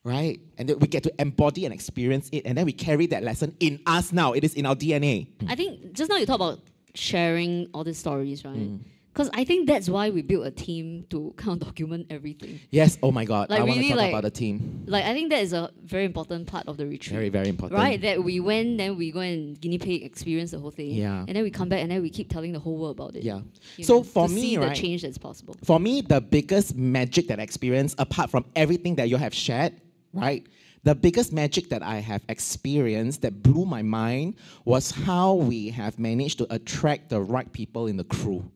[0.04, 0.38] right?
[0.58, 3.54] And that we get to embody and experience it, and then we carry that lesson
[3.60, 4.32] in us now.
[4.34, 5.28] It is in our DNA.
[5.48, 6.60] I think just now you talk about
[6.94, 8.56] sharing all these stories, right?
[8.56, 8.80] Mm.
[9.18, 12.60] Because I think that's why we built a team to kind of document everything.
[12.70, 12.98] Yes.
[13.02, 13.50] Oh my God.
[13.50, 14.84] Like I want to really, talk like- about the team.
[14.86, 17.14] Like I think that is a very important part of the retreat.
[17.14, 17.80] Very very important.
[17.80, 20.92] Right, that we went, then we go and guinea pig experience the whole thing.
[20.92, 21.24] Yeah.
[21.26, 23.24] And then we come back and then we keep telling the whole world about it.
[23.24, 23.40] Yeah.
[23.82, 25.56] So know, for to me, see the change that's possible.
[25.64, 29.74] For me, the biggest magic that I experienced, apart from everything that you have shared,
[30.12, 30.46] right?
[30.84, 35.98] The biggest magic that I have experienced that blew my mind was how we have
[35.98, 38.48] managed to attract the right people in the crew.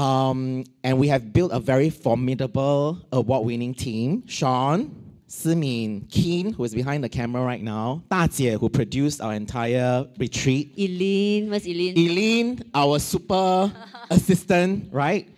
[0.00, 4.26] Um, and we have built a very formidable award-winning team.
[4.26, 4.94] Sean,
[5.26, 10.06] Simin, Keen, who is behind the camera right now, Da Jie, who produced our entire
[10.18, 11.98] retreat, Eileen, where's Eileen?
[11.98, 13.70] Eileen, our super
[14.10, 15.28] assistant, right?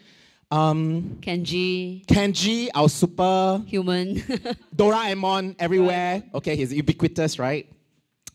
[0.53, 2.07] Um, Kenji.
[2.07, 4.17] Kenji, our super human.
[4.77, 6.23] Doraemon everywhere.
[6.35, 7.67] Okay, he's ubiquitous, right?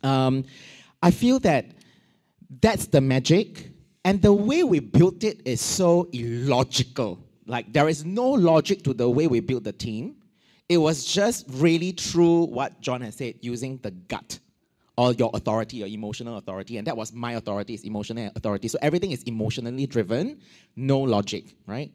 [0.03, 0.43] Um,
[1.01, 1.67] I feel that
[2.61, 3.66] that's the magic,
[4.07, 7.19] and the way we built it is so illogical.
[7.45, 10.15] Like there is no logic to the way we built the team.
[10.69, 14.39] It was just really true what John has said, using the gut
[14.97, 18.69] or your authority, your emotional authority, and that was my authority, is emotional authority.
[18.69, 20.39] So everything is emotionally driven,
[20.77, 21.91] no logic, right?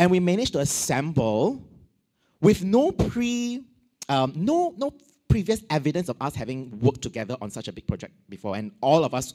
[0.00, 1.62] And we managed to assemble
[2.40, 3.62] with no pre,
[4.08, 4.92] um, no no
[5.28, 9.04] previous evidence of us having worked together on such a big project before, and all
[9.04, 9.34] of us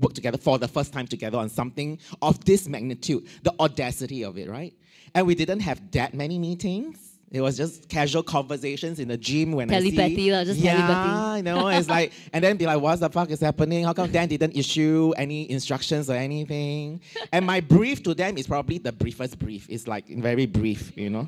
[0.00, 4.38] worked together for the first time together on something of this magnitude, the audacity of
[4.38, 4.74] it, right?
[5.14, 7.08] And we didn't have that many meetings.
[7.30, 10.30] It was just casual conversations in the gym when I see.
[10.30, 11.36] lah, uh, just yeah, telepathy.
[11.38, 13.84] you know, it's like, and then be like, what the fuck is happening?
[13.84, 17.00] How come Dan didn't issue any instructions or anything?
[17.32, 19.66] And my brief to them is probably the briefest brief.
[19.70, 21.26] It's like very brief, you know.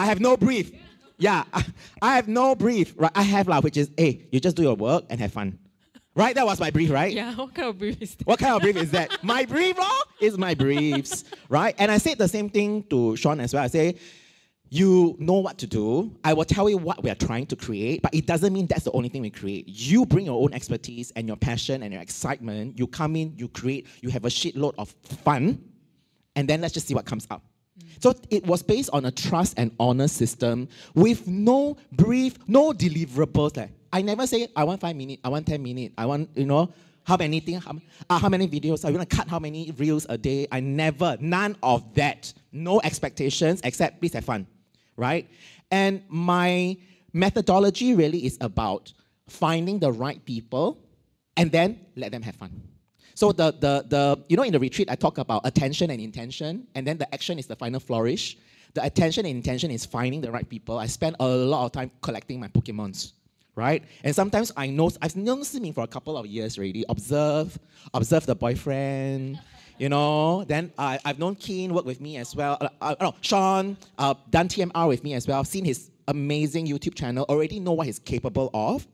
[0.00, 0.72] I have no brief.
[1.16, 1.64] Yeah, I,
[2.02, 2.94] I have no brief.
[2.96, 5.60] Right, I have lah, which is, hey, you just do your work and have fun.
[6.16, 7.12] Right, that was my brief, right?
[7.12, 8.26] Yeah, what kind of brief is that?
[8.26, 9.22] What kind of brief is that?
[9.22, 11.74] my brief, law is my briefs, right?
[11.78, 13.62] And I said the same thing to Sean as well.
[13.62, 13.96] I say,
[14.70, 16.16] you know what to do.
[16.24, 18.84] I will tell you what we are trying to create, but it doesn't mean that's
[18.84, 19.68] the only thing we create.
[19.68, 22.78] You bring your own expertise and your passion and your excitement.
[22.78, 24.88] You come in, you create, you have a shitload of
[25.22, 25.62] fun,
[26.34, 27.42] and then let's just see what comes up.
[27.78, 28.02] Mm.
[28.02, 33.58] So it was based on a trust and honor system with no brief, no deliverables.
[33.58, 36.44] Like, I never say I want five minutes, I want ten minutes, I want you
[36.44, 36.70] know
[37.04, 37.72] how many things, how,
[38.10, 40.46] uh, how many videos, I want to cut how many reels a day.
[40.52, 42.34] I never, none of that.
[42.52, 44.46] No expectations except please have fun,
[44.98, 45.30] right?
[45.70, 46.76] And my
[47.14, 48.92] methodology really is about
[49.28, 50.78] finding the right people
[51.38, 52.50] and then let them have fun.
[53.14, 56.66] So the, the, the, you know, in the retreat, I talk about attention and intention,
[56.74, 58.36] and then the action is the final flourish.
[58.74, 60.78] The attention and intention is finding the right people.
[60.78, 63.12] I spend a lot of time collecting my Pokemons,
[63.56, 63.82] right?
[64.04, 66.84] And sometimes I know, I've known Simin for a couple of years already.
[66.88, 67.58] Observe,
[67.92, 69.40] observe the boyfriend,
[69.78, 70.44] you know.
[70.44, 72.58] Then I, I've known Keen work with me as well.
[72.60, 75.40] Uh, uh, no, Sean uh, done TMR with me as well.
[75.40, 77.26] I've seen his amazing YouTube channel.
[77.28, 78.86] Already know what he's capable of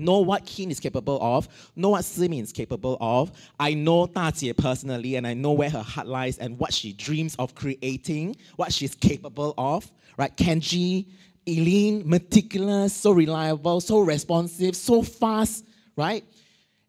[0.00, 3.30] know what Keen is capable of, know what Simin is capable of.
[3.58, 6.92] I know Da Jie personally, and I know where her heart lies and what she
[6.92, 9.90] dreams of creating, what she's capable of.
[10.16, 11.06] Right, Kenji,
[11.48, 15.64] Eileen, meticulous, so reliable, so responsive, so fast.
[15.96, 16.24] Right,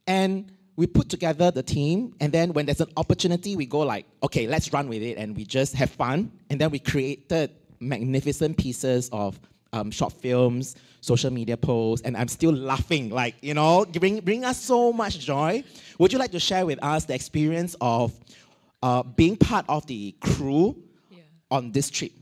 [0.07, 4.05] and we put together the team, and then when there's an opportunity, we go like,
[4.23, 8.57] okay, let's run with it, and we just have fun, and then we created magnificent
[8.57, 9.39] pieces of
[9.73, 14.45] um, short films, social media posts, and I'm still laughing, like, you know, bring, bring
[14.45, 15.63] us so much joy.
[15.99, 18.13] Would you like to share with us the experience of
[18.81, 20.81] uh, being part of the crew
[21.49, 22.13] on this trip?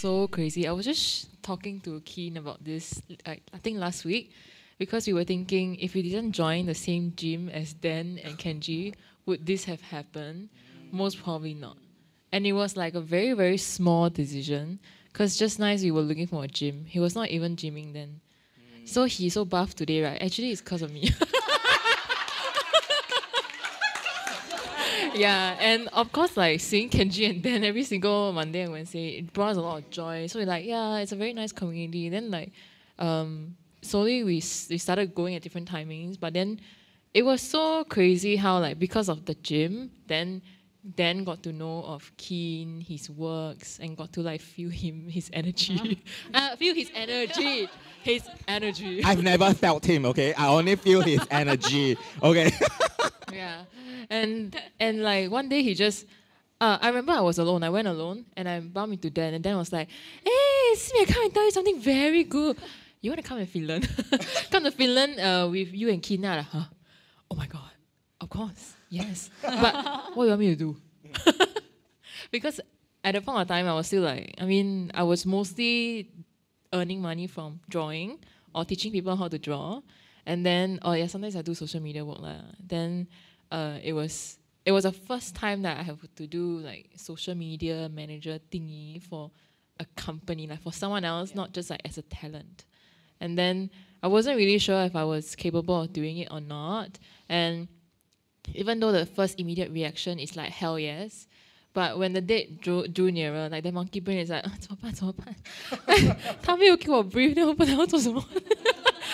[0.00, 0.66] So crazy.
[0.66, 4.32] I was just talking to Keen about this, I, I think last week,
[4.78, 8.94] because we were thinking if we didn't join the same gym as Dan and Kenji,
[9.26, 10.48] would this have happened?
[10.90, 11.76] Most probably not.
[12.32, 14.78] And it was like a very, very small decision
[15.12, 16.86] because just nice we were looking for a gym.
[16.88, 18.22] He was not even gymming then.
[18.86, 20.22] So he's so buff today, right?
[20.22, 21.10] Actually, it's because of me.
[25.14, 29.32] yeah, and of course, like seeing Kenji and Dan every single Monday and Wednesday, it
[29.32, 30.26] brought us a lot of joy.
[30.26, 32.08] So we're like, yeah, it's a very nice community.
[32.08, 32.52] Then like,
[32.98, 36.60] um, slowly we we started going at different timings, but then
[37.14, 40.42] it was so crazy how like because of the gym, then
[40.94, 45.30] Dan got to know of Keen, his works, and got to like feel him, his
[45.32, 46.02] energy.
[46.34, 47.68] uh, feel his energy,
[48.02, 49.04] his energy.
[49.04, 50.32] I've never felt him, okay?
[50.34, 52.50] I only feel his energy, okay?
[53.32, 53.64] yeah,
[54.08, 56.06] and and like one day he just.
[56.60, 57.62] Uh, I remember I was alone.
[57.62, 59.88] I went alone and I bumped into Dan, and Dan was like,
[60.22, 62.58] "Hey, Simi, I come and tell you something very good.
[63.00, 63.88] You want to come to Finland?
[64.50, 66.64] come to Finland uh, with you and Keen?" I'm like, huh?
[67.30, 67.70] Oh my god,
[68.20, 69.30] of course, yes.
[69.40, 69.72] but
[70.14, 70.76] what do you want me to do?
[72.30, 72.60] because
[73.04, 76.10] at the point of time, I was still like, I mean, I was mostly
[76.72, 78.18] earning money from drawing
[78.54, 79.80] or teaching people how to draw.
[80.29, 82.19] And then, oh yeah, sometimes I do social media work.
[82.19, 82.41] lah.
[82.59, 83.07] Then
[83.51, 87.35] uh, it was it was the first time that I have to do like social
[87.35, 89.29] media manager thingy for
[89.79, 92.65] a company, like for someone else, not just like as a talent.
[93.21, 93.69] And then
[94.01, 96.97] I wasn't really sure if I was capable of doing it or not.
[97.29, 97.67] And
[98.53, 101.27] even though the first immediate reaction is like hell yes,
[101.73, 105.35] but when the date drew, drew nearer, like the monkey brain is like 啊 怎么办怎么办？
[106.41, 108.23] 他没有给我 brief，那我不知道要做什么。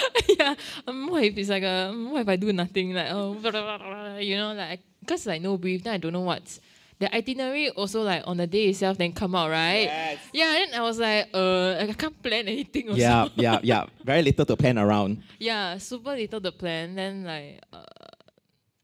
[0.38, 0.54] yeah,
[0.86, 3.50] um, what if it's like a um, what if I do nothing like oh blah,
[3.50, 6.60] blah, blah, blah, you know like because like no brief then I don't know what's
[6.98, 10.18] the itinerary also like on the day itself then come out right Yes.
[10.32, 13.84] yeah then I was like uh I can't plan anything also yeah, yeah, yeah.
[14.04, 15.22] Very little to plan around.
[15.38, 17.84] yeah super little to plan then like uh,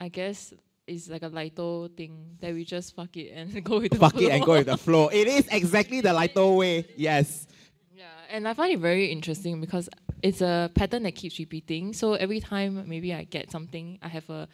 [0.00, 0.52] I guess
[0.86, 4.20] it's like a Lito thing that we just fuck it and go with the Fuck
[4.20, 4.46] it and flow.
[4.54, 5.08] go with the flow.
[5.08, 6.84] It is exactly the Lito way.
[6.96, 7.46] Yes.
[7.96, 9.88] Yeah and I find it very interesting because
[10.22, 11.92] it's a pattern that keeps repeating.
[11.92, 14.48] So every time maybe I get something, I have a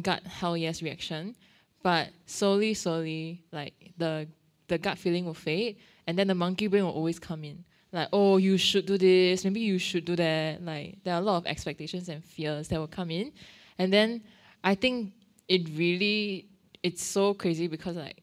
[0.00, 1.36] gut hell yes reaction.
[1.82, 4.28] But slowly, slowly, like the
[4.68, 7.64] the gut feeling will fade, and then the monkey brain will always come in.
[7.92, 9.44] Like, oh, you should do this.
[9.44, 10.64] Maybe you should do that.
[10.64, 13.32] Like, there are a lot of expectations and fears that will come in,
[13.78, 14.22] and then
[14.64, 15.12] I think
[15.48, 16.48] it really
[16.82, 18.21] it's so crazy because like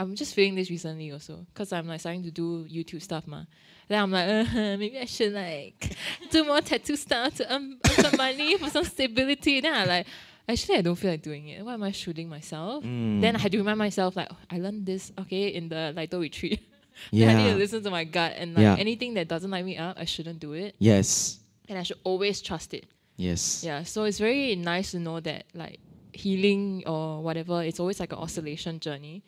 [0.00, 3.44] I'm just feeling this recently also because I'm like starting to do YouTube stuff, ma.
[3.88, 5.96] Then I'm like, uh, maybe I should like
[6.30, 9.60] do more tattoo stuff to earn, earn some money for some stability.
[9.60, 10.06] Then I like,
[10.48, 11.64] actually I don't feel like doing it.
[11.64, 12.84] Why am I shooting myself?
[12.84, 13.20] Mm.
[13.20, 16.60] Then I had to remind myself like, I learned this okay in the Lito retreat.
[17.12, 17.30] Yeah.
[17.30, 18.76] I need to listen to my gut and like Yeah.
[18.78, 20.74] anything that doesn't light me up, I shouldn't do it.
[20.78, 21.38] Yes.
[21.68, 22.84] And I should always trust it.
[23.16, 23.62] Yes.
[23.64, 23.84] Yeah.
[23.84, 25.80] So it's very nice to know that like
[26.12, 29.22] healing or whatever, it's always like an oscillation journey.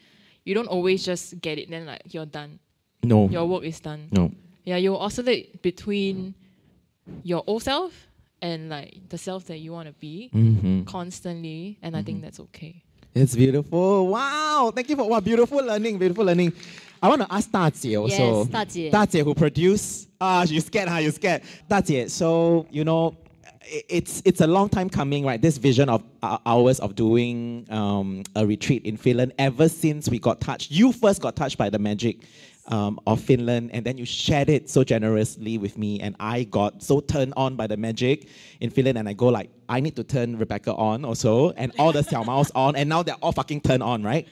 [0.44, 2.58] You don't always just get it, then like you're done.
[3.02, 3.28] No.
[3.28, 4.08] Your work is done.
[4.10, 4.30] No.
[4.64, 6.34] Yeah, you oscillate between
[7.24, 7.92] your old self
[8.40, 10.86] and like the self that you want to be Mhm.
[10.86, 12.82] constantly, and I think that's okay.
[13.14, 14.08] It's beautiful.
[14.08, 14.72] Wow.
[14.74, 15.98] Thank you for what beautiful learning.
[15.98, 16.52] Beautiful learning.
[17.02, 18.44] I want to ask Da Jie also.
[18.44, 18.90] Yes, Da Jie.
[18.90, 20.08] Da Jie who produced.
[20.20, 20.98] Ah, you scared, huh?
[20.98, 21.42] You scared.
[21.68, 23.21] Da Jie, so you know, i-
[23.64, 25.40] it's it's a long time coming, right?
[25.40, 29.32] This vision of uh, ours of doing um, a retreat in Finland.
[29.38, 32.18] Ever since we got touched, you first got touched by the magic.
[32.68, 36.80] Um, of Finland, and then you shared it so generously with me, and I got
[36.80, 38.28] so turned on by the magic
[38.60, 41.90] in Finland, and I go like, I need to turn Rebecca on also, and all
[41.90, 44.28] the Xiao Maos on, and now they're all fucking turned on, right?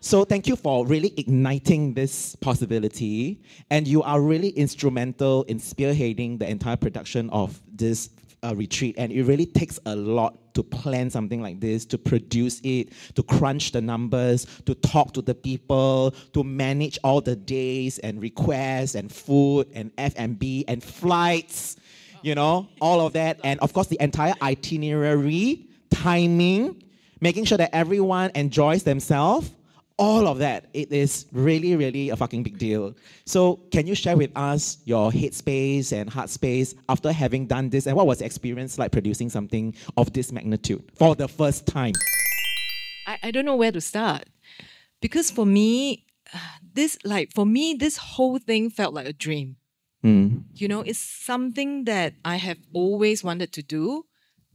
[0.00, 6.40] So thank you for really igniting this possibility, and you are really instrumental in spearheading
[6.40, 8.10] the entire production of this
[8.42, 8.94] uh, retreat.
[8.98, 13.22] And it really takes a lot to plan something like this, to produce it, to
[13.22, 18.94] crunch the numbers, to talk to the people, to manage all the days and requests
[18.94, 21.76] and food and F&B and flights,
[22.22, 26.82] you know, all of that, and of course the entire itinerary, timing,
[27.20, 29.50] making sure that everyone enjoys themselves
[29.98, 32.94] all of that it is really really a fucking big deal.
[33.26, 37.86] So can you share with us your headspace and heart space after having done this
[37.86, 41.94] and what was the experience like producing something of this magnitude for the first time?
[43.06, 44.24] I, I don't know where to start.
[45.00, 46.06] Because for me
[46.74, 49.56] this like for me this whole thing felt like a dream.
[50.04, 50.44] Mm.
[50.54, 54.06] you know it's something that i have always wanted to do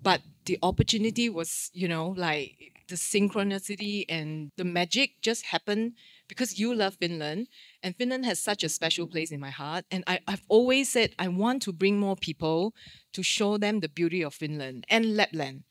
[0.02, 5.94] but the opportunity was you know like the synchronicity and the magic just happened
[6.28, 7.48] because you love finland
[7.82, 11.16] and finland has such a special place in my heart and I, i've always said
[11.18, 12.74] i want to bring more people
[13.14, 15.64] to show them the beauty of finland and lapland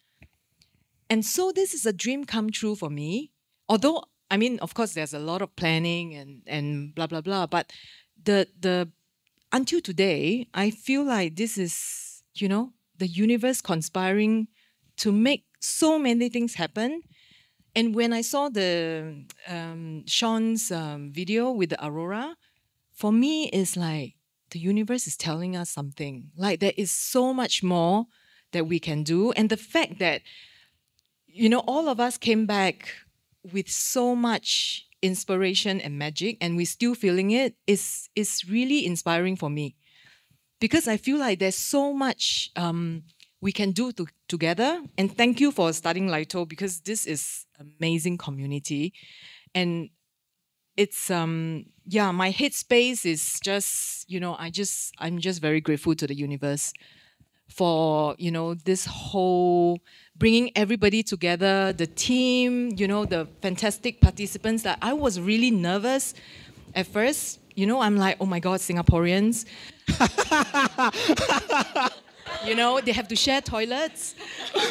[1.12, 3.32] and so this is a dream come true for me.
[3.68, 7.46] Although I mean, of course, there's a lot of planning and and blah blah blah.
[7.46, 7.70] But
[8.16, 8.90] the the
[9.52, 14.48] until today, I feel like this is you know the universe conspiring
[15.02, 17.02] to make so many things happen.
[17.74, 22.36] And when I saw the um, Sean's um, video with the aurora,
[22.92, 24.14] for me, it's like
[24.50, 26.30] the universe is telling us something.
[26.36, 28.06] Like there is so much more
[28.52, 30.22] that we can do, and the fact that
[31.26, 32.90] you know, all of us came back
[33.52, 37.56] with so much inspiration and magic, and we're still feeling it.
[37.66, 39.74] Is is really inspiring for me
[40.60, 43.02] because I feel like there's so much um,
[43.42, 44.80] we can do to, together.
[44.96, 48.94] And thank you for starting Lito because this is amazing community,
[49.54, 49.90] and
[50.74, 55.94] it's um yeah my headspace is just you know I just I'm just very grateful
[55.96, 56.72] to the universe
[57.50, 59.80] for you know this whole
[60.16, 66.14] bringing everybody together the team you know the fantastic participants that i was really nervous
[66.74, 67.40] at first.
[67.54, 69.44] You know i'm like oh my god singaporeans
[72.46, 74.14] you know they have to share toilets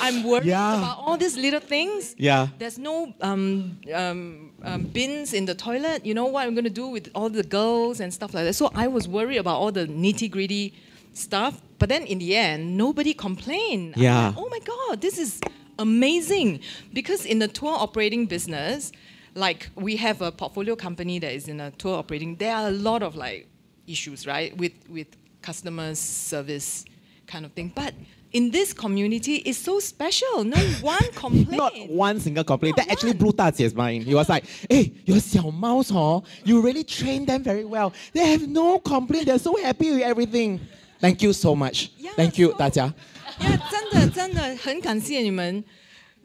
[0.01, 0.77] i'm worried Yeah.
[0.79, 2.47] about all these little things Yeah.
[2.57, 6.69] there's no um, um, um, bins in the toilet you know what i'm going to
[6.83, 9.71] do with all the girls and stuff like that so i was worried about all
[9.71, 10.73] the nitty gritty
[11.13, 14.27] stuff but then in the end nobody complained Yeah.
[14.27, 15.39] like, oh my god this is
[15.79, 16.59] amazing
[16.93, 18.91] because in the tour operating business
[19.35, 22.71] like we have a portfolio company that is in a tour operating there are a
[22.71, 23.47] lot of like
[23.87, 25.07] issues right with with
[25.41, 26.85] customers service
[27.30, 27.92] kind of thing but
[28.32, 32.76] in this community it's so special no one complaint Not one single complaint.
[32.76, 34.04] That actually blew Da Jie's mind.
[34.04, 36.20] He was like, hey, your Xiao Maos, huh?
[36.44, 37.92] You really train them very well.
[38.12, 39.26] They have no complaint.
[39.26, 40.60] They're so happy with everything.
[41.00, 41.90] Thank you so much.
[42.16, 42.92] Thank you, 大家。
[43.40, 45.62] yeah 真的真的很感谢你们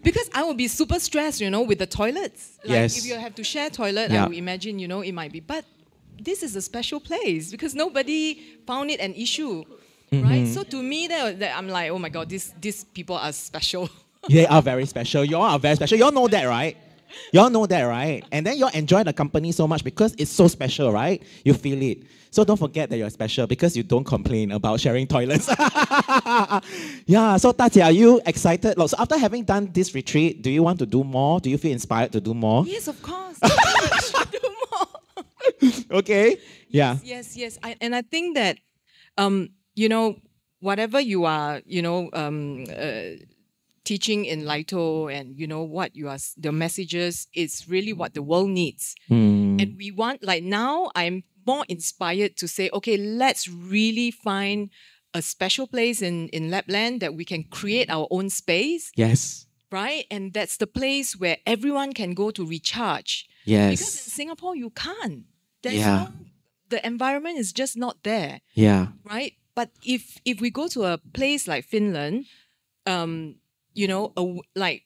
[0.03, 2.97] because I would be super stressed you know with the toilets like Yes.
[2.97, 4.23] if you have to share toilet Yeah.
[4.23, 5.63] I would imagine you know it might be but
[6.23, 9.63] this is a special place because nobody found it an issue
[10.22, 10.54] right Mhm.
[10.54, 13.88] so to me that, that I'm like oh my god these these people are special
[14.28, 15.24] They are very special.
[15.24, 15.96] You all are very special.
[15.98, 16.76] You all know that, right?
[17.32, 18.24] You all know that, right?
[18.32, 21.22] And then you all enjoy the company so much because it's so special, right?
[21.44, 21.98] You feel it.
[22.32, 25.46] So don't forget that you're special because you don't complain about sharing toilets.
[27.06, 28.76] yeah, so Tati, are you excited?
[28.76, 31.38] Look, So after having done this retreat, do you want to do more?
[31.40, 32.64] Do you feel inspired to do more?
[32.66, 33.38] yes of course
[34.32, 34.38] do
[34.72, 35.72] more.
[36.02, 36.36] Okay.
[36.68, 36.98] Yeah.
[37.04, 38.58] yes yes I, and i think that
[39.16, 40.16] um you know
[40.60, 43.20] whatever you are you know um uh,
[43.84, 48.22] teaching in Lito and you know what you are the messages is really what the
[48.22, 49.60] world needs Mm.
[49.62, 54.68] and we want like now i'm more inspired to say, okay, let's really find
[55.14, 59.46] a special place in, in Lapland that we can create our own space, Yes.
[59.70, 60.06] right?
[60.10, 63.28] And that's the place where everyone can go to recharge.
[63.44, 63.78] Yes.
[63.78, 65.26] Because in Singapore, you can't.
[65.62, 65.96] There's Yeah.
[65.96, 66.08] no,
[66.68, 68.88] the environment is just not there Yeah.
[69.04, 69.34] right?
[69.57, 72.26] But if if we go to a place like Finland,
[72.86, 73.36] um,
[73.74, 74.22] you know, a
[74.54, 74.84] like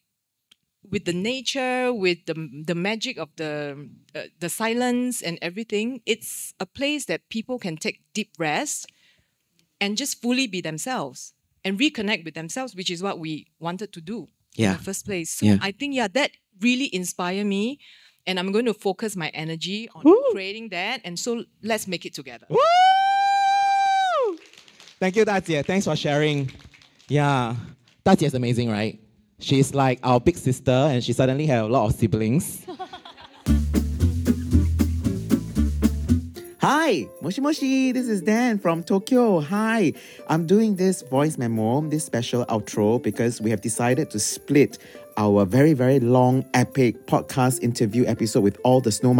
[0.88, 6.54] with the nature, with the the magic of the uh, the silence and everything, it's
[6.60, 8.86] a place that people can take deep rest
[9.80, 14.00] and just fully be themselves and reconnect with themselves, which is what we wanted to
[14.00, 15.30] do in the first place.
[15.30, 15.58] So Yeah.
[15.60, 17.78] I think yeah, that really inspired me.
[18.26, 21.00] And I'm going to focus my energy on creating that.
[21.04, 22.46] And so let's make it together.
[25.00, 25.62] Thank you, Da Jie.
[25.62, 26.52] Thanks for sharing.
[27.08, 27.56] Yeah.
[28.04, 29.00] Da Jie is amazing, right?
[29.38, 32.66] She's like our big sister and she suddenly had a lot of siblings.
[36.60, 39.40] Hi, Moshi Moshi, this is Dan from Tokyo.
[39.40, 39.94] Hi,
[40.28, 44.76] I'm doing this voice memo, this special outro, because we have decided to split
[45.20, 49.10] our very, very long, epic podcast interview episode with all the snow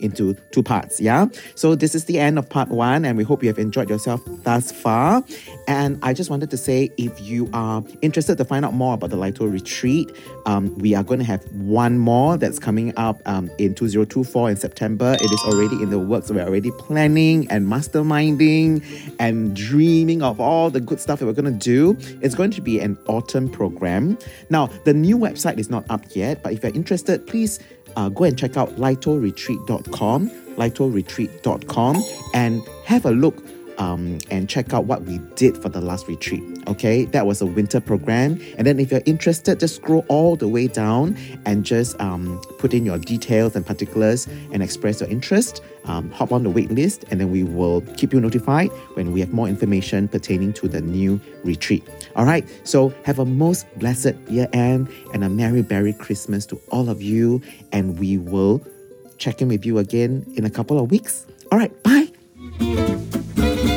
[0.00, 1.00] into two parts.
[1.00, 1.26] Yeah.
[1.54, 4.20] So this is the end of part one, and we hope you have enjoyed yourself
[4.42, 5.22] thus far.
[5.68, 9.10] And I just wanted to say if you are interested to find out more about
[9.10, 10.10] the LITO retreat,
[10.46, 14.56] um, we are going to have one more that's coming up um, in 2024 in
[14.56, 15.16] September.
[15.20, 16.30] It is already in the works.
[16.30, 18.82] We're already planning and masterminding
[19.20, 21.96] and dreaming of all the good stuff that we're going to do.
[22.22, 24.18] It's going to be an autumn program.
[24.50, 27.58] Now, the new website is not up yet, but if you're interested, please
[27.96, 32.02] uh, go and check out litoretreat.com, litoretreat.com,
[32.34, 33.42] and have a look
[33.78, 36.42] um, and check out what we did for the last retreat.
[36.66, 38.40] Okay, that was a winter program.
[38.56, 42.72] And then if you're interested, just scroll all the way down and just um, put
[42.72, 45.62] in your details and particulars and express your interest.
[45.84, 49.20] Um, hop on the wait list, and then we will keep you notified when we
[49.20, 51.86] have more information pertaining to the new retreat.
[52.16, 56.60] All right, so have a most blessed year end and a Merry Berry Christmas to
[56.70, 58.66] all of you, and we will
[59.18, 61.26] check in with you again in a couple of weeks.
[61.52, 63.13] All right, bye.
[63.36, 63.73] Thank you.